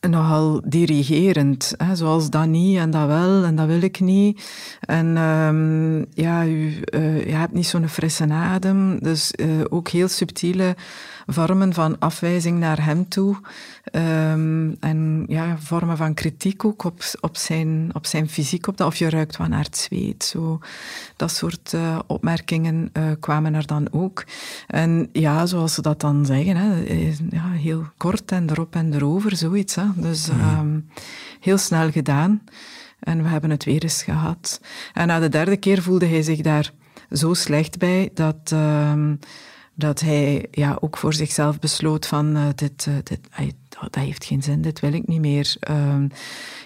[0.01, 1.75] nogal dirigerend.
[1.77, 1.97] Hè?
[1.97, 4.45] Zoals dat niet en dat wel en dat wil ik niet.
[4.81, 8.99] En ehm, ja, u, eh, je hebt niet zo'n frisse adem.
[9.03, 10.77] Dus eh, ook heel subtiele
[11.27, 13.37] vormen van afwijzing naar hem toe.
[13.85, 18.67] Ehm, en ja, vormen van kritiek ook op, op, zijn, op zijn fysiek.
[18.67, 20.25] Op dat, of je ruikt wat naar het zweet.
[20.25, 20.59] Zo.
[21.17, 24.25] Dat soort eh, opmerkingen eh, kwamen er dan ook.
[24.67, 28.95] En ja, zoals ze dat dan zeggen, hè, eh, ja, heel kort en erop en
[28.95, 29.75] erover, zoiets.
[29.75, 29.85] Hè.
[29.97, 30.79] Dus ehm,
[31.41, 32.43] heel snel gedaan.
[33.01, 34.61] En we hebben het weer eens gehad.
[34.93, 36.73] En na de derde keer voelde hij zich daar
[37.11, 39.15] zo slecht bij dat, ehm,
[39.75, 43.21] dat hij ja, ook voor zichzelf besloot van eh, dit, eh, dit,
[43.81, 45.57] dat heeft geen zin, dit wil ik niet meer.
[45.61, 46.09] Ehm,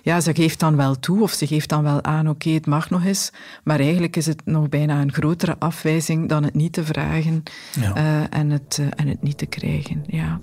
[0.03, 2.91] ja, ze geeft dan wel toe of ze geeft dan wel aan, oké, het mag
[2.91, 3.31] nog eens.
[3.65, 7.43] Maar eigenlijk is het nog bijna een grotere afwijzing dan het niet te vragen
[7.81, 7.95] Ja.
[7.95, 10.05] eh, en, het, en het niet te krijgen.
[10.07, 10.39] Ja.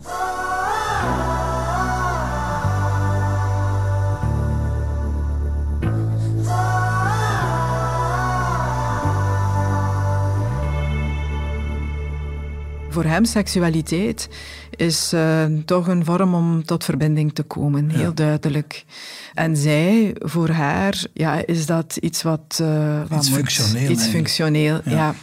[12.96, 14.30] Voor hem seksualiteit
[14.76, 18.86] is eh, toch een vorm om tot verbinding te komen, heel duidelijk.
[19.34, 22.60] En zij, voor haar, ja, is dat iets wat...
[22.62, 24.10] eh, wat Iets moet- functioneel Iets eigenlijk.
[24.16, 25.16] functioneel, ja.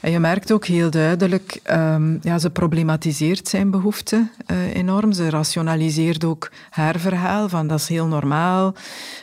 [0.00, 5.12] En je merkt ook heel duidelijk, ehm, ja, ze problematiseert zijn behoeften eh, enorm.
[5.12, 8.74] Ze rationaliseert ook haar verhaal, van dat is heel normaal.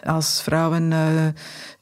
[0.04, 0.94] Als vrouwen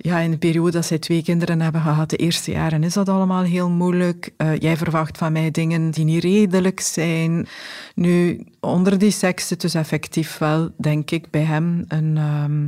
[0.03, 3.09] ja, in de periode dat zij twee kinderen hebben gehad, de eerste jaren is dat
[3.09, 4.33] allemaal heel moeilijk.
[4.37, 7.47] Eh, jij verwacht van mij dingen die niet redelijk zijn.
[7.95, 12.17] Nu, onder die seks zit dus effectief wel, denk ik, bij hem een...
[12.17, 12.67] ehm,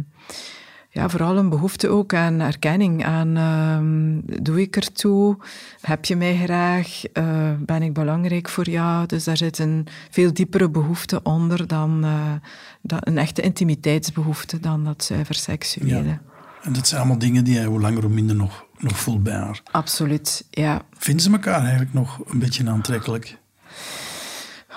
[0.89, 5.37] ja, vooral een behoefte ook aan erkenning, aan ehm, doe ik ertoe,
[5.81, 9.05] heb je mij graag, Eh, ben ik belangrijk voor jou.
[9.05, 15.03] Dus daar zit een veel diepere behoefte onder dan eh, een echte intimiteitsbehoefte dan dat
[15.03, 16.03] zuiver seksuele.
[16.03, 16.21] Ja.
[16.65, 19.33] En dat zijn allemaal dingen die hij hoe langer hoe minder nog, nog voelt bij
[19.33, 19.61] haar.
[19.71, 20.81] Absoluut, ja.
[20.97, 23.37] Vinden ze elkaar eigenlijk nog een beetje aantrekkelijk?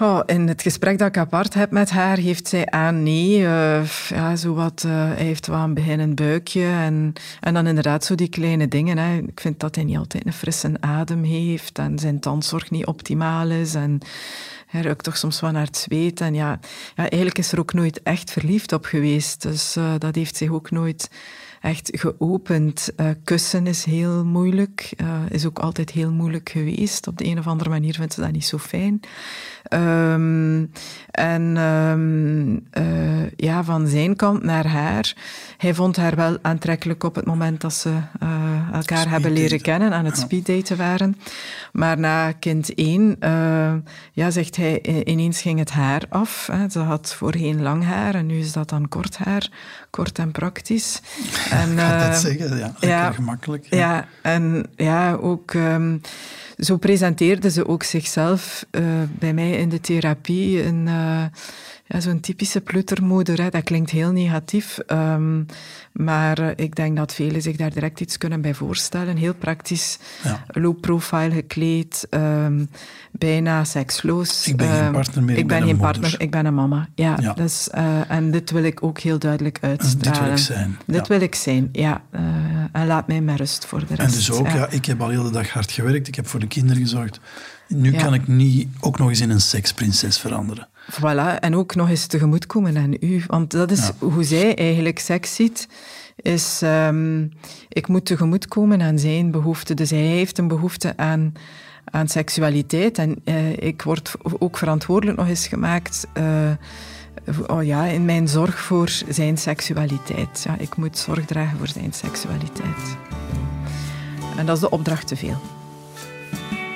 [0.01, 3.47] Oh, in het gesprek dat ik apart heb met haar, heeft zij aan nee.
[3.47, 6.65] eh, ja, zo wat, eh, hij heeft wel een beginnend buikje.
[6.65, 8.99] En, en dan inderdaad zo die kleine dingen.
[8.99, 9.17] Hè.
[9.17, 11.79] Ik vind dat hij niet altijd een frisse adem heeft.
[11.79, 13.75] En zijn tandzorg niet optimaal is.
[13.75, 14.01] En
[14.69, 16.21] hij ruikt toch soms wel naar het zweet.
[16.21, 16.59] En ja,
[16.95, 19.43] ja, eigenlijk is er ook nooit echt verliefd op geweest.
[19.43, 21.11] Dus eh, dat heeft zich ook nooit
[21.61, 22.91] echt geopend.
[22.97, 24.93] Eh, kussen is heel moeilijk.
[24.97, 27.07] eh, is ook altijd heel moeilijk geweest.
[27.07, 29.01] Op de een of andere manier vindt ze dat niet zo fijn.
[29.63, 30.65] Ehm,
[31.11, 35.15] en ehm, eh, ja, van zijn kant naar haar.
[35.57, 37.91] Hij vond haar wel aantrekkelijk op het moment dat ze
[38.73, 41.17] elkaar hebben leren kennen, aan het speeddaten waren.
[41.73, 43.75] Maar na kind één, eh,
[44.13, 46.49] ja, zegt i- ineens ging het haar af.
[46.71, 49.51] Ze had voorheen lang haar en nu is dat dan kort haar.
[49.91, 51.01] Kort en praktisch.
[51.51, 52.73] En, Ik kan eh, dat zeggen, ja.
[52.81, 53.67] Lekker gemakkelijk.
[53.71, 53.77] Ja.
[53.79, 55.97] ja, en ja, ook ehm,
[56.59, 58.83] zo presenteerde ze ook zichzelf eh,
[59.19, 60.63] bij mij in de therapie.
[60.65, 61.23] Een, eh,
[61.91, 63.43] ja, zo'n typische pluttermoeder.
[63.43, 63.49] Hè.
[63.49, 65.43] Dat klinkt heel negatief, ehm,
[65.93, 69.17] maar eh, ik denk dat velen zich daar direct iets kunnen bij voorstellen.
[69.17, 70.45] Heel praktisch, Ja.
[70.49, 72.65] low profile gekleed, ehm,
[73.13, 74.47] bijna seksloos.
[74.49, 76.01] Ik ben geen partner meer, ik Ik ben ben een geen moeder.
[76.01, 76.89] partner, ik ben een mama.
[76.95, 77.33] Ja, Ja.
[77.33, 80.13] Dus, eh, en dit wil ik ook heel duidelijk uitstralen.
[80.15, 81.05] dit wil ik zijn, Dit ja.
[81.07, 82.03] wil ik zijn, ja.
[82.11, 82.21] Eh,
[82.73, 84.15] en laat mij met rust voor de En rest.
[84.15, 84.55] dus ook, ja.
[84.55, 86.09] ja, ik heb al heel de dag hard gewerkt.
[86.09, 87.21] Ik heb voor de kinderen gezorgd.
[87.69, 88.03] Nu Ja.
[88.03, 90.69] kan ik niet ook nog eens in een seksprinses veranderen.
[90.93, 93.23] Voilà, en ook nog eens tegemoetkomen aan u.
[93.27, 95.69] Want dat is hoe zij eigenlijk seks ziet.
[96.17, 97.27] Is, ehm,
[97.69, 99.77] ik moet tegemoetkomen aan zijn behoeften.
[99.77, 101.33] Dus hij heeft een behoefte aan,
[101.85, 102.99] aan seksualiteit.
[102.99, 106.07] En eh, ik word ook verantwoordelijk nog eens gemaakt...
[106.13, 106.51] eh,
[107.47, 110.43] oh ja, in mijn zorg voor zijn seksualiteit.
[110.45, 112.97] Ja, ik moet zorg dragen voor zijn seksualiteit.
[114.37, 115.37] En dat is de opdracht te veel.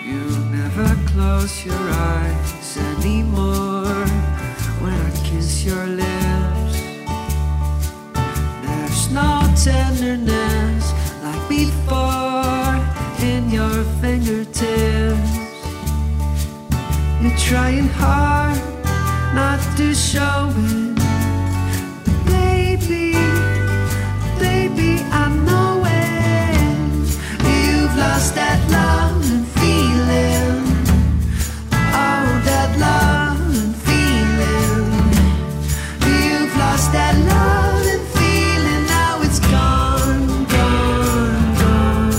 [0.05, 4.05] You never close your eyes anymore
[4.81, 6.81] when I kiss your lips.
[8.63, 12.81] There's no tenderness like before
[13.19, 15.41] in your fingertips.
[17.21, 18.72] You're trying hard
[19.35, 20.95] not to show it.
[22.05, 23.13] But baby,
[24.39, 27.09] baby, I know it.
[27.45, 30.63] You've lost that love and feeling.
[31.73, 34.85] Oh, that love and feeling.
[36.07, 38.85] You've lost that love and feeling.
[38.87, 42.13] Now it's gone, gone, gone.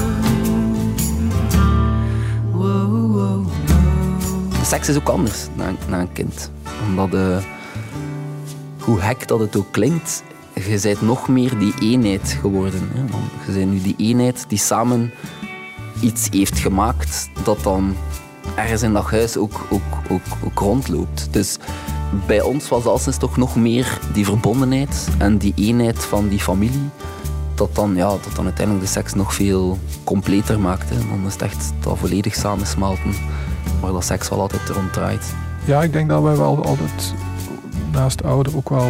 [2.54, 4.63] Whoa, whoa.
[4.63, 6.52] Seks is ook anders na, na een kind.
[6.87, 7.37] Omdat, eh,
[8.79, 12.89] hoe hek dat het ook klinkt, je bent nog meer die eenheid geworden.
[12.93, 13.01] Hè?
[13.51, 15.11] Je bent nu die eenheid die samen
[15.99, 17.95] iets heeft gemaakt dat dan
[18.55, 21.27] ergens in dat huis ook, ook, ook, rondloopt.
[21.31, 21.57] Dus
[22.27, 26.89] bij ons was Alsens toch nog meer die verbondenheid en die eenheid van die familie.
[27.55, 30.89] Dat dan, ja, dat dan uiteindelijk de seks nog veel completer maakt.
[30.89, 30.95] Hè.
[30.95, 33.13] Dan is het echt dat volledig samensmelten
[33.81, 35.33] waar dat seks wel altijd rond draait.
[35.65, 37.13] Ja, ik denk dat wij wel altijd
[37.91, 38.88] naast ouder ook wel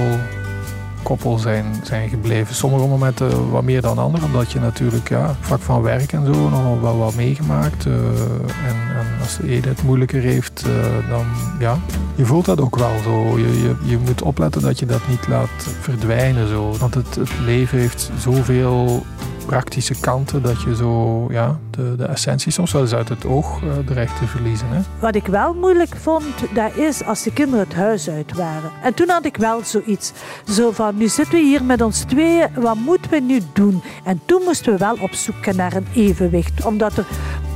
[1.03, 2.55] koppel zijn, zijn gebleven.
[2.55, 6.49] Sommige momenten wat meer dan andere, omdat je natuurlijk ja, vlak van werk en zo
[6.49, 7.85] nog wel wat meegemaakt.
[7.85, 11.25] eh, en, en als de het moeilijker heeft, eh, dan
[11.59, 11.77] ja,
[12.15, 13.37] je voelt dat ook wel zo.
[13.37, 15.49] Je, je, je moet opletten dat je dat niet laat
[15.81, 16.75] verdwijnen zo.
[16.79, 19.05] Want het, het leven heeft zoveel
[19.45, 23.61] praktische kanten dat je zo ja, de, de essentie soms wel eens uit het oog
[23.63, 24.67] eh, dreigt te verliezen.
[24.69, 24.79] Hè.
[24.99, 28.71] Wat ik wel moeilijk vond, dat is als de kinderen het huis uit waren.
[28.83, 30.11] En toen had ik wel zoiets.
[30.49, 33.81] Zo van, nu zitten we hier met ons tweeën, wat moeten we nu doen?
[34.03, 36.65] En toen moesten we wel op zoek naar een evenwicht.
[36.65, 37.05] Omdat er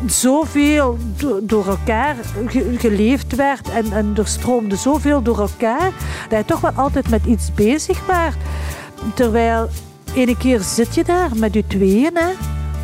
[0.05, 2.15] zoveel do- door elkaar
[2.47, 5.91] ge- geleefd werd en, en er stroomde zoveel door elkaar,
[6.29, 8.33] dat je toch wel altijd met iets bezig was.
[9.15, 9.69] Terwijl,
[10.15, 12.29] ene keer zit je daar met je tweeën, hè.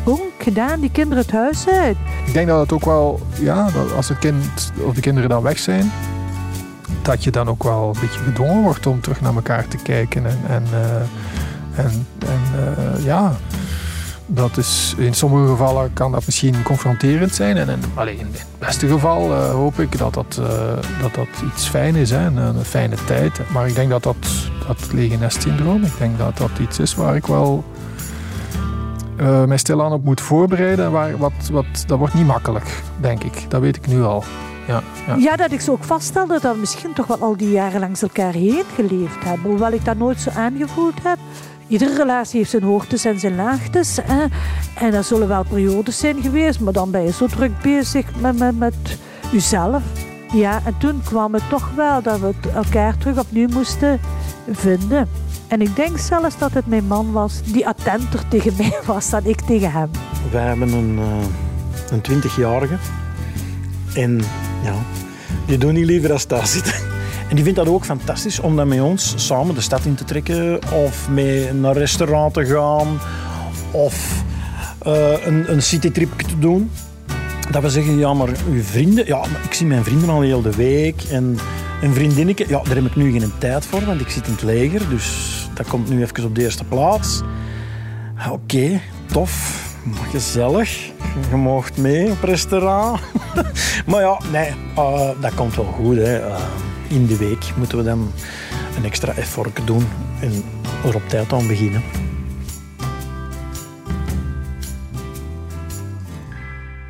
[0.04, 1.96] Boom, gedaan, die kinderen het huis uit.
[2.26, 5.58] Ik denk dat het ook wel, ja, als het kind of de kinderen dan weg
[5.58, 5.92] zijn,
[7.02, 10.26] dat je dan ook wel een beetje gedwongen wordt om terug naar elkaar te kijken.
[10.26, 13.32] En, en, eh, en, en eh, ja,
[14.26, 17.56] dat is, in sommige gevallen kan dat misschien confronterend zijn.
[17.56, 21.68] En in, in het beste geval eh, hoop ik dat dat, eh, dat dat iets
[21.68, 23.40] fijn is, hè, een, fijne tijd.
[23.52, 24.16] Maar ik denk dat dat,
[24.66, 27.64] dat lege nest syndroom, ik denk dat dat iets is waar ik wel
[29.16, 30.90] eh mij stilaan op moet voorbereiden.
[30.90, 33.50] Waar, wat, wat, dat wordt niet makkelijk, denk ik.
[33.50, 34.24] Dat weet ik nu al.
[34.66, 35.14] Ja, ja.
[35.14, 38.02] Ja, dat ik zo ook vaststelde dat we misschien toch wel al die jaren langs
[38.02, 39.50] elkaar heen geleefd hebben.
[39.50, 41.18] Hoewel ik dat nooit zo aangevoeld heb.
[41.66, 43.98] Iedere relatie heeft zijn hoogtes en zijn laagtes.
[44.02, 44.24] Hè?
[44.74, 48.38] En er zullen wel periodes zijn geweest, maar dan ben je zo druk bezig met,
[48.38, 48.74] met, met
[49.32, 49.82] jezelf.
[50.32, 54.00] Ja, en toen kwam het toch wel dat we elkaar terug opnieuw moesten
[54.50, 55.08] vinden.
[55.48, 59.24] En ik denk zelfs dat het mijn man was die attenter tegen mij was dan
[59.24, 59.90] ik tegen hem.
[60.30, 62.76] Wij hebben een, eh, een 20-jarige.
[63.94, 64.20] En
[64.62, 64.74] ja,
[65.46, 66.93] die doet niet liever als thuis zitten.
[67.28, 70.04] En die vindt dat ook fantastisch om dan met ons samen de stad in te
[70.04, 70.58] trekken.
[70.72, 72.98] Of mee naar een restaurant te gaan.
[73.70, 74.22] Of
[74.78, 76.70] eh, een, een citytrip te doen.
[77.50, 79.06] Dat we zeggen, ja, maar uw vrienden...
[79.06, 81.02] Ja, maar ik zie mijn vrienden al heel de week.
[81.02, 81.38] En
[81.82, 84.42] een vriendinnetje, ja, daar heb ik nu geen tijd voor, want ik zit in het
[84.42, 84.88] leger.
[84.88, 87.22] Dus dat komt nu even op de eerste plaats.
[88.30, 89.62] Oké, tof.
[89.84, 90.92] Maar gezellig.
[91.30, 93.00] Je mocht mee op restaurant.
[93.86, 95.96] maar ja, nee, eh, dat komt wel goed.
[95.96, 96.18] Hè.
[96.18, 96.36] Eh,
[96.94, 98.12] in de week moeten we dan
[98.76, 99.86] een extra effort doen
[100.20, 100.44] en
[100.84, 101.82] er op tijd aan beginnen.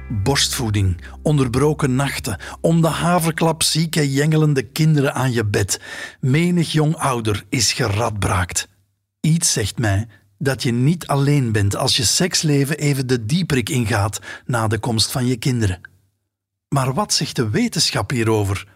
[0.08, 5.80] Borstvoeding, onderbroken nachten, om de haverklap zieke jengelende kinderen aan je bed.
[6.20, 8.68] Menig jong ouder is geradbraakt.
[9.20, 10.06] Iets zegt mij
[10.38, 15.10] dat je niet alleen bent als je seksleven even de dieperik ingaat na de komst
[15.10, 15.80] van je kinderen.
[16.68, 18.73] Maar wat zegt de wetenschap hierover?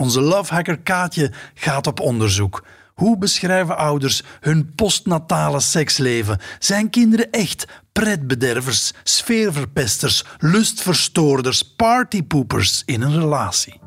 [0.00, 2.64] Onze lovehacker Kaatje gaat op onderzoek.
[2.94, 6.38] Hoe beschrijven ouders hun postnatale seksleven?
[6.58, 13.80] Zijn kinderen echt pretbedervers, sfeerverpesters, lustverstoorders, partypoepers in een relatie?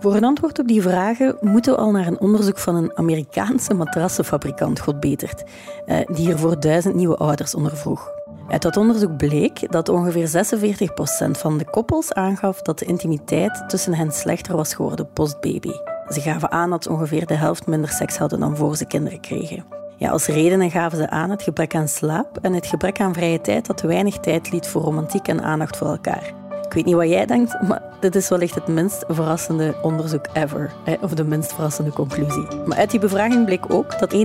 [0.00, 3.74] Voor een antwoord op die vragen moeten we al naar een onderzoek van een Amerikaanse
[3.74, 5.44] matrassenfabrikant, God betert,
[5.86, 8.21] eh, die hiervoor duizend nieuwe ouders ondervroeg.
[8.52, 13.94] Uit dat onderzoek bleek dat ongeveer 46% van de koppels aangaf dat de intimiteit tussen
[13.94, 15.72] hen slechter was geworden postbaby.
[16.08, 19.64] Ze gaven aan dat ongeveer de helft minder seks hadden dan voor ze kinderen kregen.
[19.96, 23.40] Ja, als redenen gaven ze aan het gebrek aan slaap en het gebrek aan vrije
[23.40, 26.32] tijd dat weinig tijd liet voor romantiek en aandacht voor elkaar.
[26.64, 30.72] Ik weet niet wat jij denkt, maar dit is wellicht het minst verrassende onderzoek ever.
[31.00, 32.46] Of de minst verrassende conclusie.
[32.66, 34.16] Maar uit die bevraging bleek ook dat 61%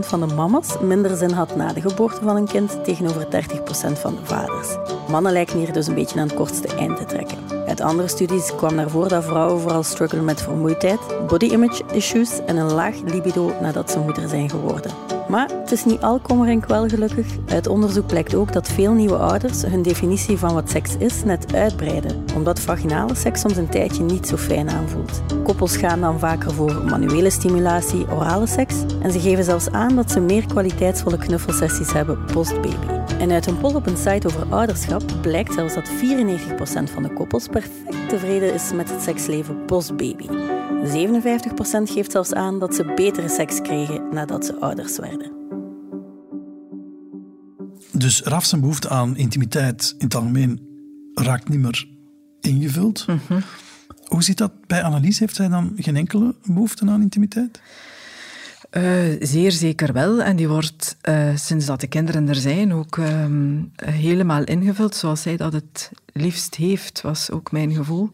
[0.00, 3.28] van de mama's minder zin had na de geboorte van een kind tegenover 30%
[3.92, 4.68] van de vaders.
[5.08, 7.38] Mannen lijken hier dus een beetje aan het kortste eind te trekken.
[7.66, 12.40] Uit andere studies kwam naar voren dat vrouwen vooral struggelen met vermoeidheid, body image issues
[12.46, 14.92] en een laag libido nadat ze moeder zijn geworden.
[15.30, 17.26] Maar het is niet al kommer en kwel gelukkig.
[17.48, 21.54] Uit onderzoek blijkt ook dat veel nieuwe ouders hun definitie van wat seks is net
[21.54, 22.60] uitbreiden, omdat
[22.90, 25.22] vaginale seks soms een tijdje niet zo fijn aanvoelt.
[25.44, 30.10] Koppels gaan dan vaker voor manuele stimulatie, orale seks en ze geven zelfs aan dat
[30.10, 32.86] ze meer kwaliteitsvolle knuffelsessies hebben post-baby.
[33.18, 35.92] En uit een poll op een site over ouderschap blijkt zelfs dat 94%
[36.92, 40.26] van de koppels perfect tevreden is met het seksleven post-baby.
[40.26, 45.32] 57% geeft zelfs aan dat ze betere seks kregen nadat ze ouders werden.
[47.92, 50.68] Dus Raf zijn behoefte aan intimiteit in het algemeen
[51.14, 51.89] raakt niet meer
[52.40, 53.06] ingevuld.
[54.04, 55.18] Hoe zit dat bij Annelies?
[55.18, 57.60] Heeft zij dan geen enkele behoefte aan intimiteit?
[58.70, 58.82] Eh,
[59.20, 60.22] zeer zeker wel.
[60.22, 65.22] En die wordt eh, sinds dat de kinderen er zijn ook ehm, helemaal ingevuld zoals
[65.22, 68.10] zij dat het liefst heeft, was ook mijn gevoel.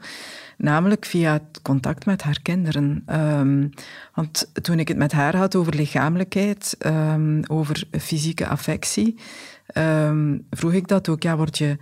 [0.57, 3.03] Namelijk via het contact met haar kinderen.
[3.07, 3.69] Ehm,
[4.15, 9.15] want toen ik het met haar had over lichamelijkheid, ehm, over fysieke affectie,
[10.51, 11.23] vroeg ik dat ook.
[11.23, 11.77] Ja, word je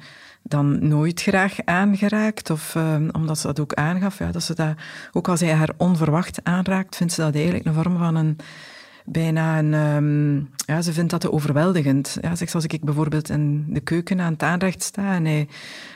[0.46, 2.50] dan nooit graag aangeraakt?
[2.50, 4.74] Of ehm, omdat ze dat ook aangaf, ja, dat ze dat,
[5.12, 8.36] ook als hij haar onverwacht aanraakt, vindt ze dat eigenlijk een vorm van een
[9.04, 9.74] bijna een...
[9.74, 10.34] ehm,
[10.66, 12.18] ja, ze vindt dat te overweldigend.
[12.20, 15.48] Ja, zegt, als ik bijvoorbeeld in de keuken aan het aanrecht sta en hij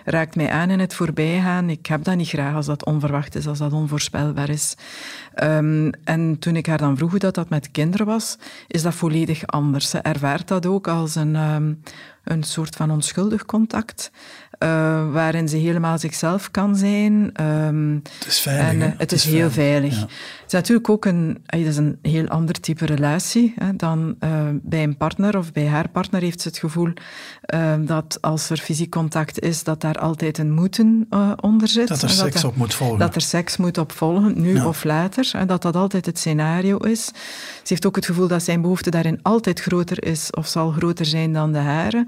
[0.05, 3.47] raakt mij aan in het voorbijgaan, ik heb dat niet graag als dat onverwacht is,
[3.47, 4.77] als dat onvoorspelbaar is.
[5.35, 8.95] Ehm, en toen ik haar dan vroeg hoe dat, dat met kinderen was, is dat
[8.95, 9.91] volledig anders.
[9.91, 11.37] Ze ervaart dat ook als een,
[12.31, 14.11] een soort van onschuldig contact,
[14.59, 14.69] eh,
[15.13, 17.31] waarin ze helemaal zichzelf kan zijn.
[17.35, 19.99] Ehm, Het is veilig, En, eh, Het het is is heel veilig, veilig.
[19.99, 20.03] ja.
[20.43, 24.17] Het is natuurlijk ook een, eh, dat is een heel ander type relatie hè, dan
[24.63, 26.93] bij een partner of bij haar partner heeft ze het gevoel
[27.43, 31.07] eh, dat als er fysiek contact is, dat daar altijd een moeten
[31.41, 31.89] onder zit.
[31.89, 32.99] Dat er seks op moet volgen.
[32.99, 34.67] Dat er seks moet op volgen, nu Ja.
[34.67, 35.31] of later.
[35.33, 37.05] En dat dat altijd het scenario is.
[37.05, 37.13] Ze
[37.75, 41.33] heeft ook het gevoel dat zijn behoefte daarin altijd groter is of zal groter zijn
[41.33, 42.07] dan de hare.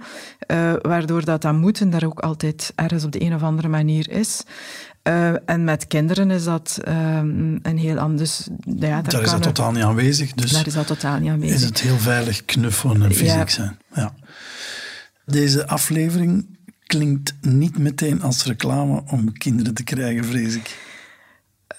[0.83, 2.39] waardoor dat, dat moeten daar ook altijd
[2.75, 4.43] ergens op de een of andere manier is.
[5.03, 8.49] Eh, en met kinderen is dat ehm, een heel anders...
[8.65, 10.33] Ja, daar Daar is dat er- totaal niet aanwezig.
[10.33, 11.57] Dus Daar is dat totaal niet aanwezig.
[11.57, 13.47] is het heel veilig knuffelen en fysiek Ja.
[13.49, 13.79] zijn.
[13.95, 14.15] Ja.
[15.27, 20.79] Deze aflevering klinkt niet meteen als reclame om kinderen te krijgen, vrees ik.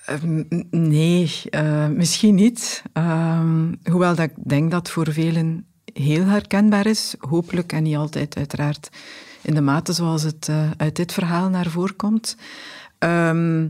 [0.05, 2.81] Ehm, Nee, eh, misschien niet.
[2.93, 7.15] Ehm, hoewel dat ik denk dat voor velen heel herkenbaar is.
[7.19, 8.89] Hopelijk en niet altijd, uiteraard,
[9.41, 12.35] in de mate zoals het eh, uit dit verhaal naar voren komt.
[12.97, 13.67] Ehm,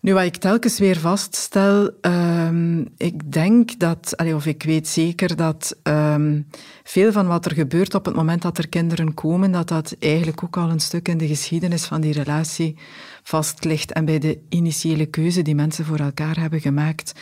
[0.00, 5.76] nu, wat ik telkens weer vaststel, ehm, ik denk dat, of ik weet zeker dat
[5.82, 6.40] ehm,
[6.84, 10.42] veel van wat er gebeurt op het moment dat er kinderen komen, dat dat eigenlijk
[10.42, 12.76] ook al een stuk in de geschiedenis van die relatie
[13.22, 17.12] vast ligt en bij de initiële keuze die mensen voor elkaar hebben gemaakt.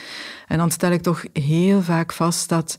[0.46, 2.78] En dan stel ik toch heel vaak vast dat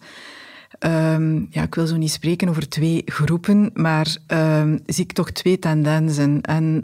[0.79, 4.17] ehm, ja, ik wil zo niet spreken over twee groepen, maar
[4.85, 6.41] zie ik toch twee tendensen.
[6.41, 6.83] En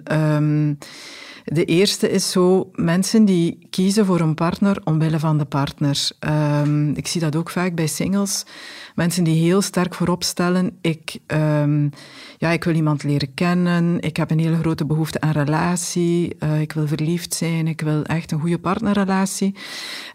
[1.43, 6.09] de eerste is zo mensen die kiezen voor een partner omwille van de partner.
[6.19, 8.45] Um, ik zie dat ook vaak bij singles.
[8.95, 11.89] Mensen die heel sterk voorop stellen, ik, um,
[12.37, 16.61] ja, ik wil iemand leren kennen, ik heb een hele grote behoefte aan relatie, uh,
[16.61, 19.55] ik wil verliefd zijn, ik wil echt een goede partnerrelatie.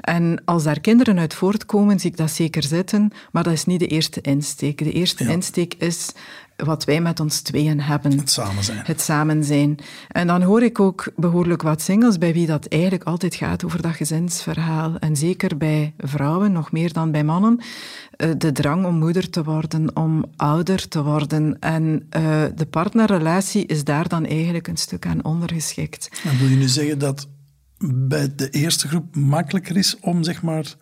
[0.01, 3.81] En als daar kinderen uit voortkomen, zie ik dat zeker zitten, maar dat is niet
[3.81, 4.79] de eerste insteek.
[4.79, 5.31] De eerste ja.
[5.31, 6.13] insteek is
[6.57, 8.19] wat wij met ons tweeën hebben.
[8.19, 8.83] Het samen zijn.
[8.85, 9.79] Het samen zijn.
[10.09, 13.83] En dan hoor ik ook behoorlijk wat singles bij wie dat eigenlijk altijd gaat over
[13.83, 14.97] dat gezinsverhaal.
[14.99, 17.61] En zeker bij vrouwen, nog meer dan bij mannen,
[18.11, 21.59] eh, de drang om moeder te worden, om ouder te worden.
[21.59, 26.21] En uh, de partnerrelatie is daar dan eigenlijk een stuk aan ondergeschikt.
[26.25, 27.29] En wil je nu zeggen dat
[27.95, 30.75] bij de eerste groep makkelijker is om, zeg maar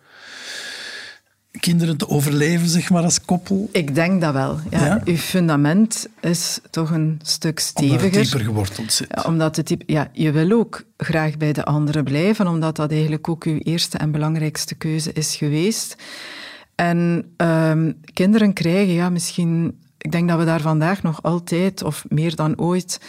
[1.59, 3.69] kinderen te overleven, zeg maar, als koppel?
[3.71, 4.59] Ik denk dat wel.
[4.69, 4.85] Ja.
[4.85, 5.01] ja?
[5.05, 8.03] Uw fundament is toch een stuk steviger.
[8.03, 9.07] Omdat het dieper geworteld zit.
[9.15, 13.29] Ja, omdat het ja, je wil ook graag bij de anderen blijven, omdat dat eigenlijk
[13.29, 15.95] ook uw eerste en belangrijkste keuze is geweest.
[16.75, 22.05] En um, kinderen krijgen ja, misschien ik denk dat we daar vandaag nog altijd, of
[22.09, 22.99] meer dan ooit,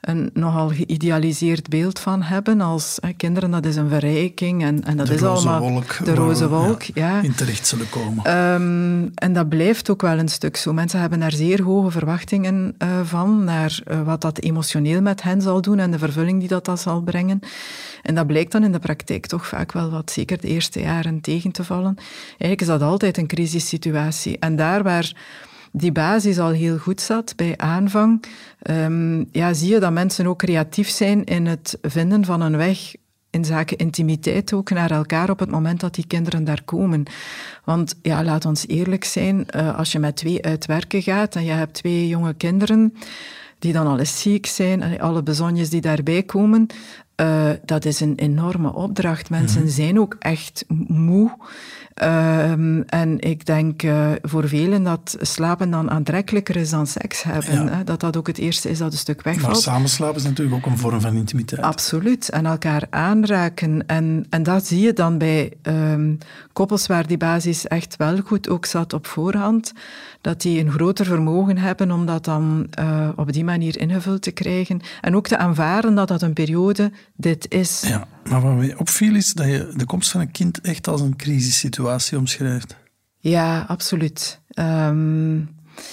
[0.00, 2.60] een nogal geïdealiseerd beeld van hebben.
[2.60, 4.62] Als hè, kinderen, dat is een verrijking.
[4.62, 6.82] En, en dat de is allemaal wolk, de roze wolk.
[6.82, 8.36] Ja, In terecht zullen komen.
[8.36, 10.72] Um, en dat blijft ook wel een stuk zo.
[10.72, 15.40] Mensen hebben daar zeer hoge verwachtingen uh, van, naar uh, wat dat emotioneel met hen
[15.40, 17.40] zal doen en de vervulling die dat, dat zal brengen.
[18.02, 21.20] En dat blijkt dan in de praktijk toch vaak wel wat, zeker de eerste jaren,
[21.20, 21.94] tegen te vallen.
[22.28, 24.38] Eigenlijk is dat altijd een crisissituatie.
[24.38, 25.12] En daar waar
[25.72, 28.24] die basis al heel goed zat bij aanvang,
[28.70, 32.94] um, ja, zie je dat mensen ook creatief zijn in het vinden van een weg
[33.30, 37.02] in zaken intimiteit ook naar elkaar op het moment dat die kinderen daar komen.
[37.64, 41.44] Want ja, laat ons eerlijk zijn, uh, als je met twee uit werken gaat en
[41.44, 42.94] je hebt twee jonge kinderen
[43.58, 46.66] die dan al eens ziek zijn, alle bezonjes die daarbij komen,
[47.20, 49.30] uh, dat is een enorme opdracht.
[49.30, 49.74] Mensen mm -hmm.
[49.74, 51.30] zijn ook echt moe.
[52.02, 57.64] Um, en ik denk uh, voor velen dat slapen dan aantrekkelijker is dan seks hebben.
[57.64, 57.68] Ja.
[57.68, 57.84] Hè?
[57.84, 59.52] Dat dat ook het eerste is dat een stuk wegvalt.
[59.52, 61.62] Maar samenslapen is natuurlijk ook een vorm van intimiteit.
[61.62, 62.28] Absoluut.
[62.28, 63.86] En elkaar aanraken.
[63.86, 66.18] En, en dat zie je dan bij um,
[66.52, 69.72] koppels waar die basis echt wel goed ook zat op voorhand.
[70.20, 74.30] Dat die een groter vermogen hebben om dat dan uh, op die manier ingevuld te
[74.30, 74.80] krijgen.
[75.00, 77.84] En ook te aanvaarden dat dat een periode dit is.
[77.86, 81.00] Ja, maar wat mij opviel is dat je de komst van een kind echt als
[81.00, 82.76] een crisissituatie omschrijft.
[83.18, 84.40] Ja, absoluut.
[84.54, 85.48] Um,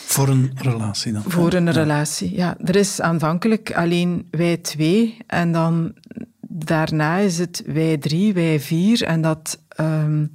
[0.05, 1.23] voor een relatie dan?
[1.27, 1.71] Voor een ja.
[1.71, 2.57] relatie, ja.
[2.63, 5.93] Er is aanvankelijk alleen wij twee en dan
[6.47, 10.31] daarna is het wij drie, wij vier en dat um,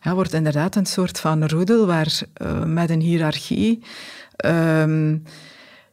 [0.00, 3.82] ja, wordt inderdaad een soort van roedel waar, uh, met een hiërarchie.
[4.46, 5.22] Um,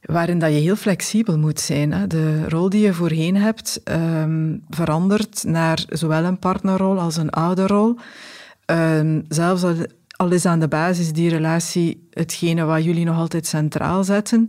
[0.06, 1.94] waarin dat je heel flexibel moet zijn.
[1.94, 2.08] Hè.
[2.08, 7.98] De rol die je voorheen hebt um, verandert naar zowel een partnerrol als een ouderrol.
[8.66, 9.76] Um, zelfs al,
[10.16, 14.48] al is aan de basis die relatie hetgene wat jullie nog altijd centraal zetten.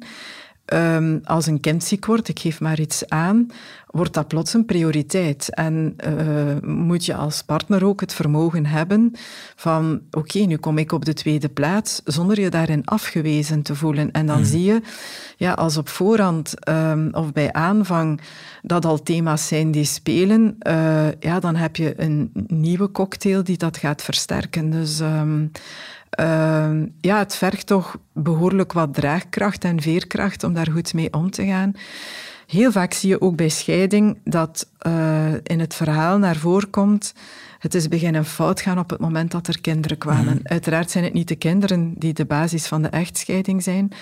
[0.74, 3.46] Um, als een kind ziek wordt, ik geef maar iets aan,
[3.86, 5.54] wordt dat plots een prioriteit.
[5.54, 9.12] En uh, moet je als partner ook het vermogen hebben
[9.56, 13.74] van, oké, okay, nu kom ik op de tweede plaats, zonder je daarin afgewezen te
[13.74, 14.10] voelen.
[14.10, 14.44] En dan mm.
[14.44, 14.80] zie je,
[15.36, 18.20] ja, als op voorhand um, of bij aanvang
[18.62, 23.56] dat al thema's zijn die spelen, uh, ja, dan heb je een nieuwe cocktail die
[23.56, 24.70] dat gaat versterken.
[24.70, 25.00] Dus...
[25.00, 25.50] Um,
[26.20, 31.30] uh, ja, het vergt toch behoorlijk wat draagkracht en veerkracht om daar goed mee om
[31.30, 31.72] te gaan.
[32.46, 37.14] Heel vaak zie je ook bij scheiding dat uh, in het verhaal naar voren komt
[37.58, 40.32] het is beginnen fout gaan op het moment dat er kinderen kwamen.
[40.32, 40.40] Mm.
[40.42, 43.92] Uiteraard zijn het niet de kinderen die de basis van de echtscheiding zijn,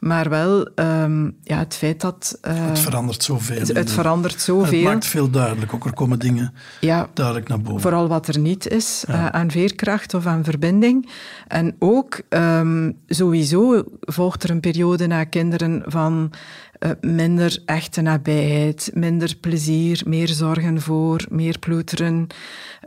[0.00, 2.38] maar wel um, ja, het feit dat...
[2.42, 3.58] Uh, het verandert zoveel.
[3.58, 4.78] Het, het verandert zoveel.
[4.78, 7.80] Het maakt veel duidelijk, ook er komen dingen ja, duidelijk naar boven.
[7.80, 9.14] Vooral wat er niet is ja.
[9.14, 11.10] uh, aan veerkracht of aan verbinding.
[11.48, 16.32] En ook um, sowieso volgt er een periode na kinderen van
[16.80, 22.26] uh, minder echte nabijheid, minder plezier, meer zorgen voor, meer ploeteren,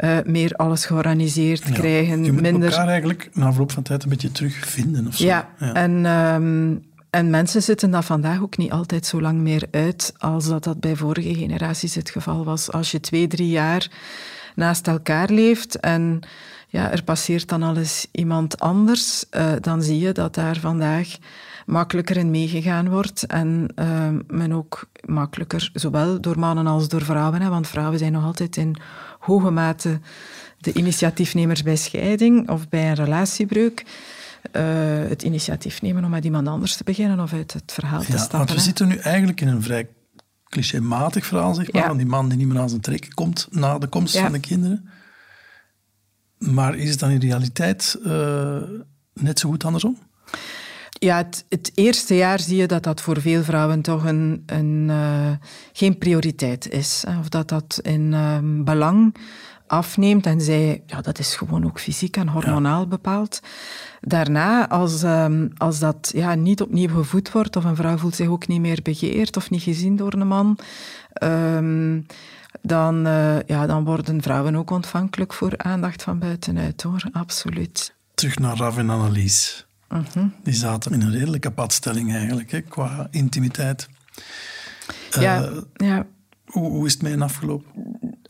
[0.03, 2.23] uh, meer alles georganiseerd ja, krijgen.
[2.23, 2.69] Je moet minder...
[2.69, 5.25] elkaar eigenlijk na verloop van tijd een beetje terugvinden of zo.
[5.25, 5.73] Ja, ja.
[5.73, 10.47] en um, En mensen zitten dat vandaag ook niet altijd zo lang meer uit als
[10.47, 12.71] dat, dat bij vorige generaties het geval was.
[12.71, 13.87] Als je twee, drie jaar
[14.55, 16.19] naast elkaar leeft en
[16.67, 21.07] ja, er passeert dan al eens iemand anders, uh, dan zie je dat daar vandaag
[21.69, 27.41] makkelijker in meegegaan wordt en uh, men ook makkelijker, zowel door mannen als door vrouwen,
[27.41, 28.75] hè, want vrouwen zijn nog altijd in
[29.19, 29.99] hoge mate
[30.57, 33.85] de initiatiefnemers bij scheiding of bij een relatiebreuk.
[34.51, 34.63] Uh,
[35.09, 38.17] het initiatief nemen om met iemand anders te beginnen of uit het verhaal te ja,
[38.17, 38.37] stappen.
[38.37, 38.61] Want we hè.
[38.61, 39.87] zitten nu eigenlijk in een vrij
[40.49, 41.87] clichématig verhaal, zeg maar, Ja.
[41.87, 44.21] van die man die niet meer aan zijn trekken komt na de komst Ja.
[44.21, 44.89] van de kinderen.
[46.37, 48.57] Maar is het dan in realiteit eh,
[49.13, 49.97] net zo goed andersom?
[50.99, 54.85] Ja, het, het eerste jaar zie je dat dat voor veel vrouwen toch een, een,
[54.89, 55.31] eh,
[55.73, 57.03] geen prioriteit is.
[57.07, 57.19] hè.
[57.19, 59.15] Of dat dat in ehm, belang
[59.67, 60.25] afneemt.
[60.25, 63.39] En zij, ja, dat is gewoon ook fysiek en hormonaal bepaald.
[64.01, 68.27] Daarna, als, ehm, als dat ja, niet opnieuw gevoed wordt, of een vrouw voelt zich
[68.27, 70.57] ook niet meer begeerd of niet gezien door een man,
[71.13, 72.01] ehm,
[72.61, 77.03] dan, eh, ja, dan worden vrouwen ook ontvankelijk voor aandacht van buitenuit, hoor.
[77.11, 77.93] Absoluut.
[78.13, 79.67] Terug naar Rav en Annelies.
[79.89, 80.27] Mhm.
[80.43, 83.89] Die zaten in een redelijke padstelling eigenlijk, hè, qua intimiteit.
[85.11, 86.05] Eh, Ja, ja,
[86.45, 87.71] hoe, hoe is het mee hen afgelopen?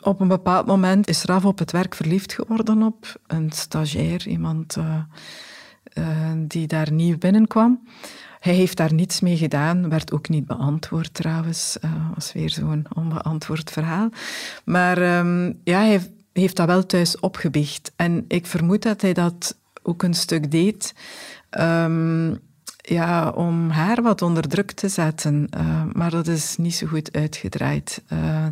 [0.04, 4.76] Op een bepaald moment is Rav op het werk verliefd geworden op een stagiair, iemand
[4.76, 5.02] eh,
[5.84, 7.88] eh, die daar nieuw binnenkwam.
[8.40, 11.80] Hij heeft daar niets mee gedaan, werd ook niet beantwoord trouwens.
[11.80, 14.10] Eh was weer zo'n onbeantwoord verhaal.
[14.66, 16.02] Maar ehm, ja, hij
[16.34, 17.92] heeft dat wel thuis opgebiecht.
[17.96, 20.94] En ik vermoed dat hij dat ook een stuk deed.
[21.50, 22.34] Ehm,
[22.82, 25.48] ja, om haar wat onder druk te zetten.
[25.50, 28.02] Eh, maar dat is niet zo goed uitgedraaid.
[28.08, 28.46] Eh,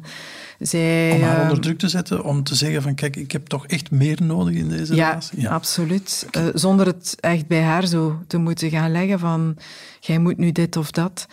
[0.60, 3.48] zij, Om haar eh, onder druk te zetten, om te zeggen van kijk, ik heb
[3.48, 5.50] toch echt meer nodig in deze ja, relatie?
[5.50, 6.28] absoluut.
[6.32, 9.58] Eh, zonder het echt bij haar zo te moeten gaan leggen van
[10.00, 11.28] jij moet nu dit of dat.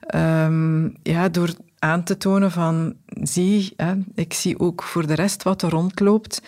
[0.00, 5.42] Ehm, ja, door aan te tonen van zie, hè, ik zie ook voor de rest
[5.42, 6.42] wat er rondloopt.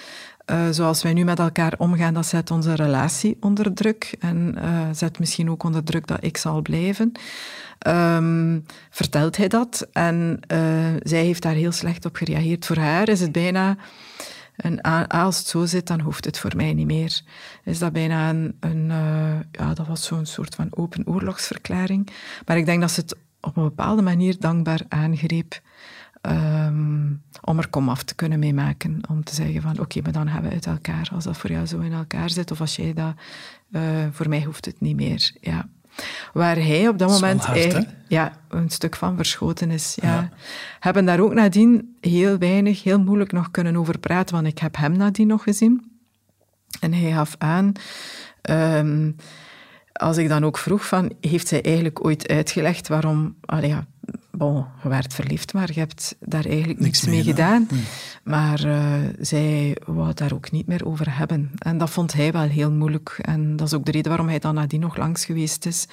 [0.45, 4.88] Eh, zoals wij nu met elkaar omgaan, dat zet onze relatie onder druk en eh,
[4.93, 7.12] zet misschien ook onder druk dat ik zal blijven.
[7.78, 10.59] Ehm, vertelt hij dat en eh,
[11.03, 12.66] zij heeft daar heel slecht op gereageerd.
[12.66, 13.76] Voor haar is het bijna
[14.57, 17.20] en a- als het zo zit, dan hoeft het voor mij niet meer.
[17.64, 18.86] Is dat bijna een, een
[19.53, 22.09] ja, dat was zo'n soort van open oorlogsverklaring.
[22.47, 25.61] Maar ik denk dat ze het op een bepaalde manier dankbaar aangreep
[26.23, 27.11] ehm,
[27.41, 29.01] om er komaf te kunnen mee maken.
[29.09, 31.09] Om te zeggen van, oké, maar dan gaan we uit elkaar.
[31.14, 33.14] Als dat voor jou zo in elkaar zit, of als jij dat...
[33.73, 35.68] eh, voor mij hoeft het niet meer, ja.
[36.33, 39.99] Waar hij op dat, moment hard, ja, een stuk van verschoten is.
[40.01, 40.31] Ja.
[40.81, 44.77] Hebben daar ook nadien heel weinig, heel moeilijk nog kunnen over praten, want ik heb
[44.77, 45.91] hem nadien nog gezien.
[46.81, 47.73] En hij gaf aan,
[48.43, 49.11] ehm,
[49.93, 53.87] als ik dan ook vroeg van, heeft zij eigenlijk ooit uitgelegd waarom, allee, ja,
[54.30, 57.66] bon, je werd verliefd, maar je hebt daar eigenlijk Niks niets mee gedaan.
[57.68, 57.84] gedaan.
[58.22, 61.50] Maar eh, zij wou daar ook niet meer over hebben.
[61.59, 63.18] En dat vond hij wel heel moeilijk.
[63.20, 65.86] En dat is ook de reden waarom hij dan nadien nog langs geweest is.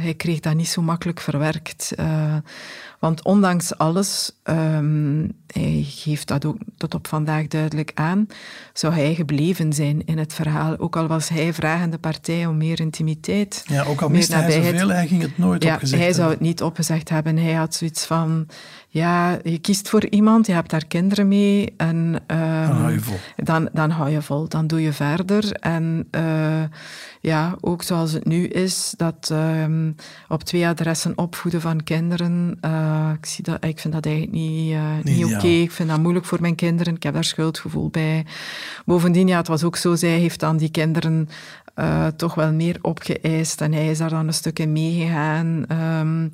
[0.00, 1.92] Hij kreeg dat niet zo makkelijk verwerkt.
[1.96, 2.36] Eh,
[2.98, 8.26] want ondanks alles, ehm, hij geeft dat ook tot op vandaag duidelijk aan,
[8.72, 10.78] zou hij gebleven zijn in het verhaal.
[10.78, 13.64] Ook al was hij vragende partij om meer intimiteit.
[13.66, 16.30] Ja, ook al meer miste hij zoveel, hij ging het nooit Ja, opgezegd hij zou
[16.30, 17.36] het niet opgezegd hebben.
[17.36, 18.46] Hij had zoiets van,
[18.96, 22.20] ja, je kiest voor iemand, je hebt daar kinderen mee en...
[22.26, 23.16] ehm, Dan hou je vol.
[23.36, 25.52] Dan, dan hou je vol, dan doe je verder.
[25.52, 26.62] En eh,
[27.20, 29.92] ja, ook zoals het nu is, dat ehm,
[30.28, 34.72] op twee adressen opvoeden van kinderen, eh, ik, zie dat, ik vind dat eigenlijk niet,
[34.72, 35.46] eh, niet oké.
[35.46, 36.94] Ik vind dat moeilijk voor mijn kinderen.
[36.94, 38.26] Ik heb daar schuldgevoel bij.
[38.84, 41.28] Bovendien, ja, het was ook zo, zij heeft dan die kinderen
[41.76, 45.64] eh, toch wel meer opgeëist en hij is daar dan een stuk in meegegaan.
[45.68, 46.28] Ehm,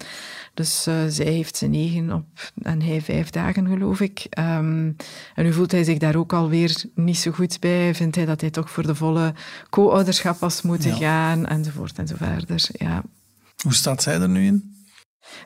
[0.54, 4.26] dus eh, zij heeft ze negen op en hij vijf dagen, geloof ik.
[4.30, 4.90] Ehm,
[5.34, 7.94] en nu voelt hij zich daar ook alweer niet zo goed bij.
[7.94, 9.34] Vindt hij dat hij toch voor de volle
[9.70, 10.96] co-ouderschap was moeten Ja.
[10.96, 12.68] gaan, enzovoort en zo verder.
[12.72, 13.02] Ja.
[13.62, 14.81] Hoe staat zij er nu in?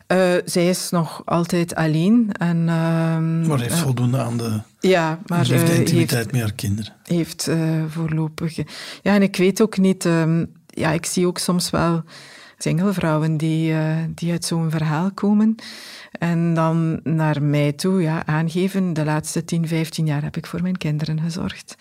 [0.07, 2.33] Eh, zij is nog altijd alleen.
[2.33, 6.33] En, ehm, Maar heeft eh, voldoende aan de ja, maar liefde eh, en intimiteit heeft,
[6.33, 6.93] met haar kinderen.
[7.03, 7.51] heeft
[7.89, 8.57] voorlopig...
[9.03, 10.05] Ja, en ik weet ook niet...
[10.05, 12.03] ehm, ja, ik zie ook soms wel
[12.59, 13.75] single vrouwen die,
[14.15, 15.55] die uit zo'n verhaal komen.
[16.19, 20.63] En dan naar mij toe ja, aangeven, de laatste 10, 15 jaar heb ik voor
[20.63, 21.77] mijn kinderen gezorgd.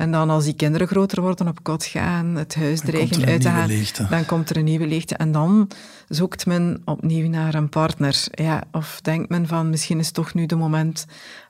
[0.00, 3.48] En dan als die kinderen groter worden, op kot gaan, het huis dreigen uit te
[3.48, 5.14] gaan, dan komt er een nieuwe leegte.
[5.14, 5.70] En dan
[6.08, 8.24] zoekt men opnieuw naar een partner.
[8.30, 11.06] Ja, of denkt men van, misschien is het toch nu de moment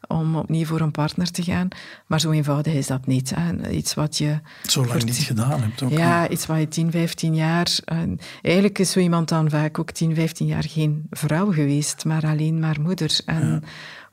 [0.09, 1.69] om opnieuw voor een partner te gaan.
[2.07, 3.33] Maar zo eenvoudig is dat niet.
[3.35, 3.71] Hè.
[3.71, 4.41] Iets wat je...
[4.63, 5.91] Zo lang niet gedaan hebt ook.
[5.91, 7.79] Ja, iets wat je 10, 15 jaar...
[7.85, 12.25] eigenlijk eigenlijk is zo iemand dan vaak ook 10, 15 jaar geen vrouw geweest, maar
[12.27, 13.21] alleen maar moeder.
[13.27, 13.63] En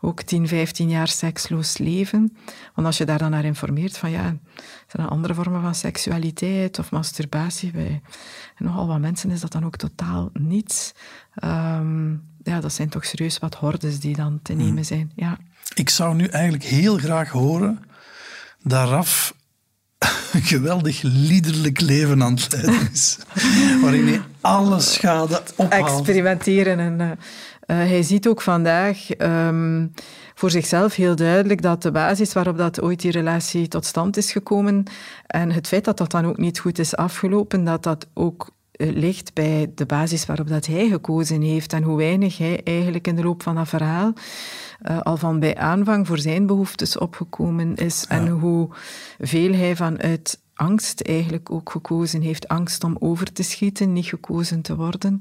[0.07, 2.37] ook 10, 15 jaar seksloos leven.
[2.75, 4.35] Want als je daar dan naar informeert van ja,
[4.87, 7.71] zijn er andere vormen van seksualiteit of masturbatie?
[7.71, 8.01] Bij
[8.57, 10.93] nogal wat mensen is dat dan ook totaal niets.
[11.33, 12.11] Ehm,
[12.43, 15.11] ja, dat zijn toch serieus wat hordes die dan te nemen zijn.
[15.15, 15.37] Ja.
[15.73, 17.79] Ik zou nu eigenlijk heel graag horen
[18.63, 19.35] dat Raf
[20.31, 23.17] een geweldig liederlijk leven aan het leiden is.
[23.81, 25.97] waarin hij alle schade ophaalt.
[25.97, 26.79] Experimenteren.
[26.79, 27.11] En, uh,
[27.73, 29.91] hij ziet ook vandaag um,
[30.35, 34.31] voor zichzelf heel duidelijk dat de basis waarop dat ooit die relatie tot stand is
[34.31, 34.83] gekomen
[35.27, 38.91] en het feit dat dat dan ook niet goed is afgelopen, dat dat ook uh,
[38.91, 43.15] ligt bij de basis waarop dat hij gekozen heeft en hoe weinig hij eigenlijk in
[43.15, 44.13] de loop van dat verhaal
[44.89, 48.15] uh, al van bij aanvang voor zijn behoeftes opgekomen is ja.
[48.15, 48.69] en hoe
[49.19, 52.47] veel hij vanuit angst eigenlijk ook gekozen heeft.
[52.47, 55.19] Angst om over te schieten, niet gekozen te worden.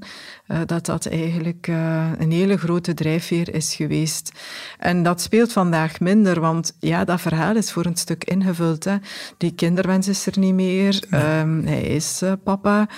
[0.49, 4.33] Uh, dat dat eigenlijk uh, een hele grote drijfveer is geweest.
[4.79, 8.85] En dat speelt vandaag minder, want ja, dat verhaal is voor een stuk ingevuld.
[8.85, 8.97] Hè.
[9.37, 11.05] Die kinderwens is er niet meer.
[11.11, 11.41] Ja.
[11.41, 12.89] Um, hij is uh, papa.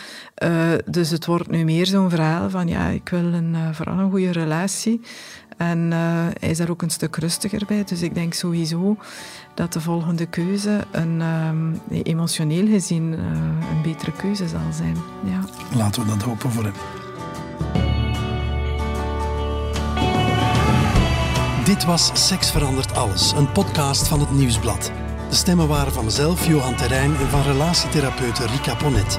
[0.84, 4.32] dus het wordt nu meer zo'n verhaal van ja, ik wil een, vooral een goede
[4.32, 5.00] relatie.
[5.58, 5.98] En uh,
[6.38, 7.84] hij is daar ook een stuk rustiger bij.
[7.84, 8.96] Dus ik denk sowieso
[9.54, 13.18] dat de volgende keuze een, um, emotioneel gezien uh,
[13.70, 14.96] een betere keuze zal zijn.
[15.24, 15.44] Ja.
[15.76, 16.72] Laten we dat hopen voor hem.
[21.64, 24.92] Dit was Seks verandert alles, een podcast van het Nieuwsblad.
[25.28, 29.18] De stemmen waren van mezelf, Johan Terrein, en van relatietherapeute Rika Ponet.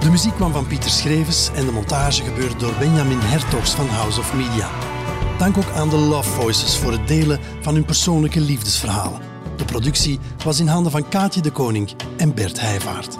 [0.00, 4.20] De muziek kwam van Pieter Schrevens en de montage gebeurde door Benjamin Hertogs van House
[4.20, 4.95] of Media.
[5.38, 9.20] Dank ook aan de Love Voices voor het delen van hun persoonlijke liefdesverhalen.
[9.56, 13.18] De productie was in handen van Kaatje de Koning en Bert Heijvaart.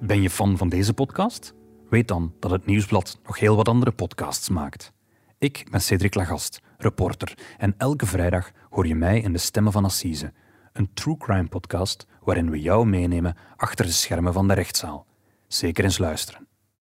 [0.00, 1.54] Ben je fan van deze podcast?
[1.90, 4.92] Weet dan dat het Nieuwsblad nog heel wat andere podcasts maakt.
[5.38, 9.84] Ik ben Cedric Lagast, reporter, en elke vrijdag hoor je mij in de Stemmen van
[9.84, 10.32] Assise,
[10.72, 15.06] een true crime podcast waarin we jou meenemen achter de schermen van de rechtszaal.
[15.46, 16.47] Zeker eens luisteren.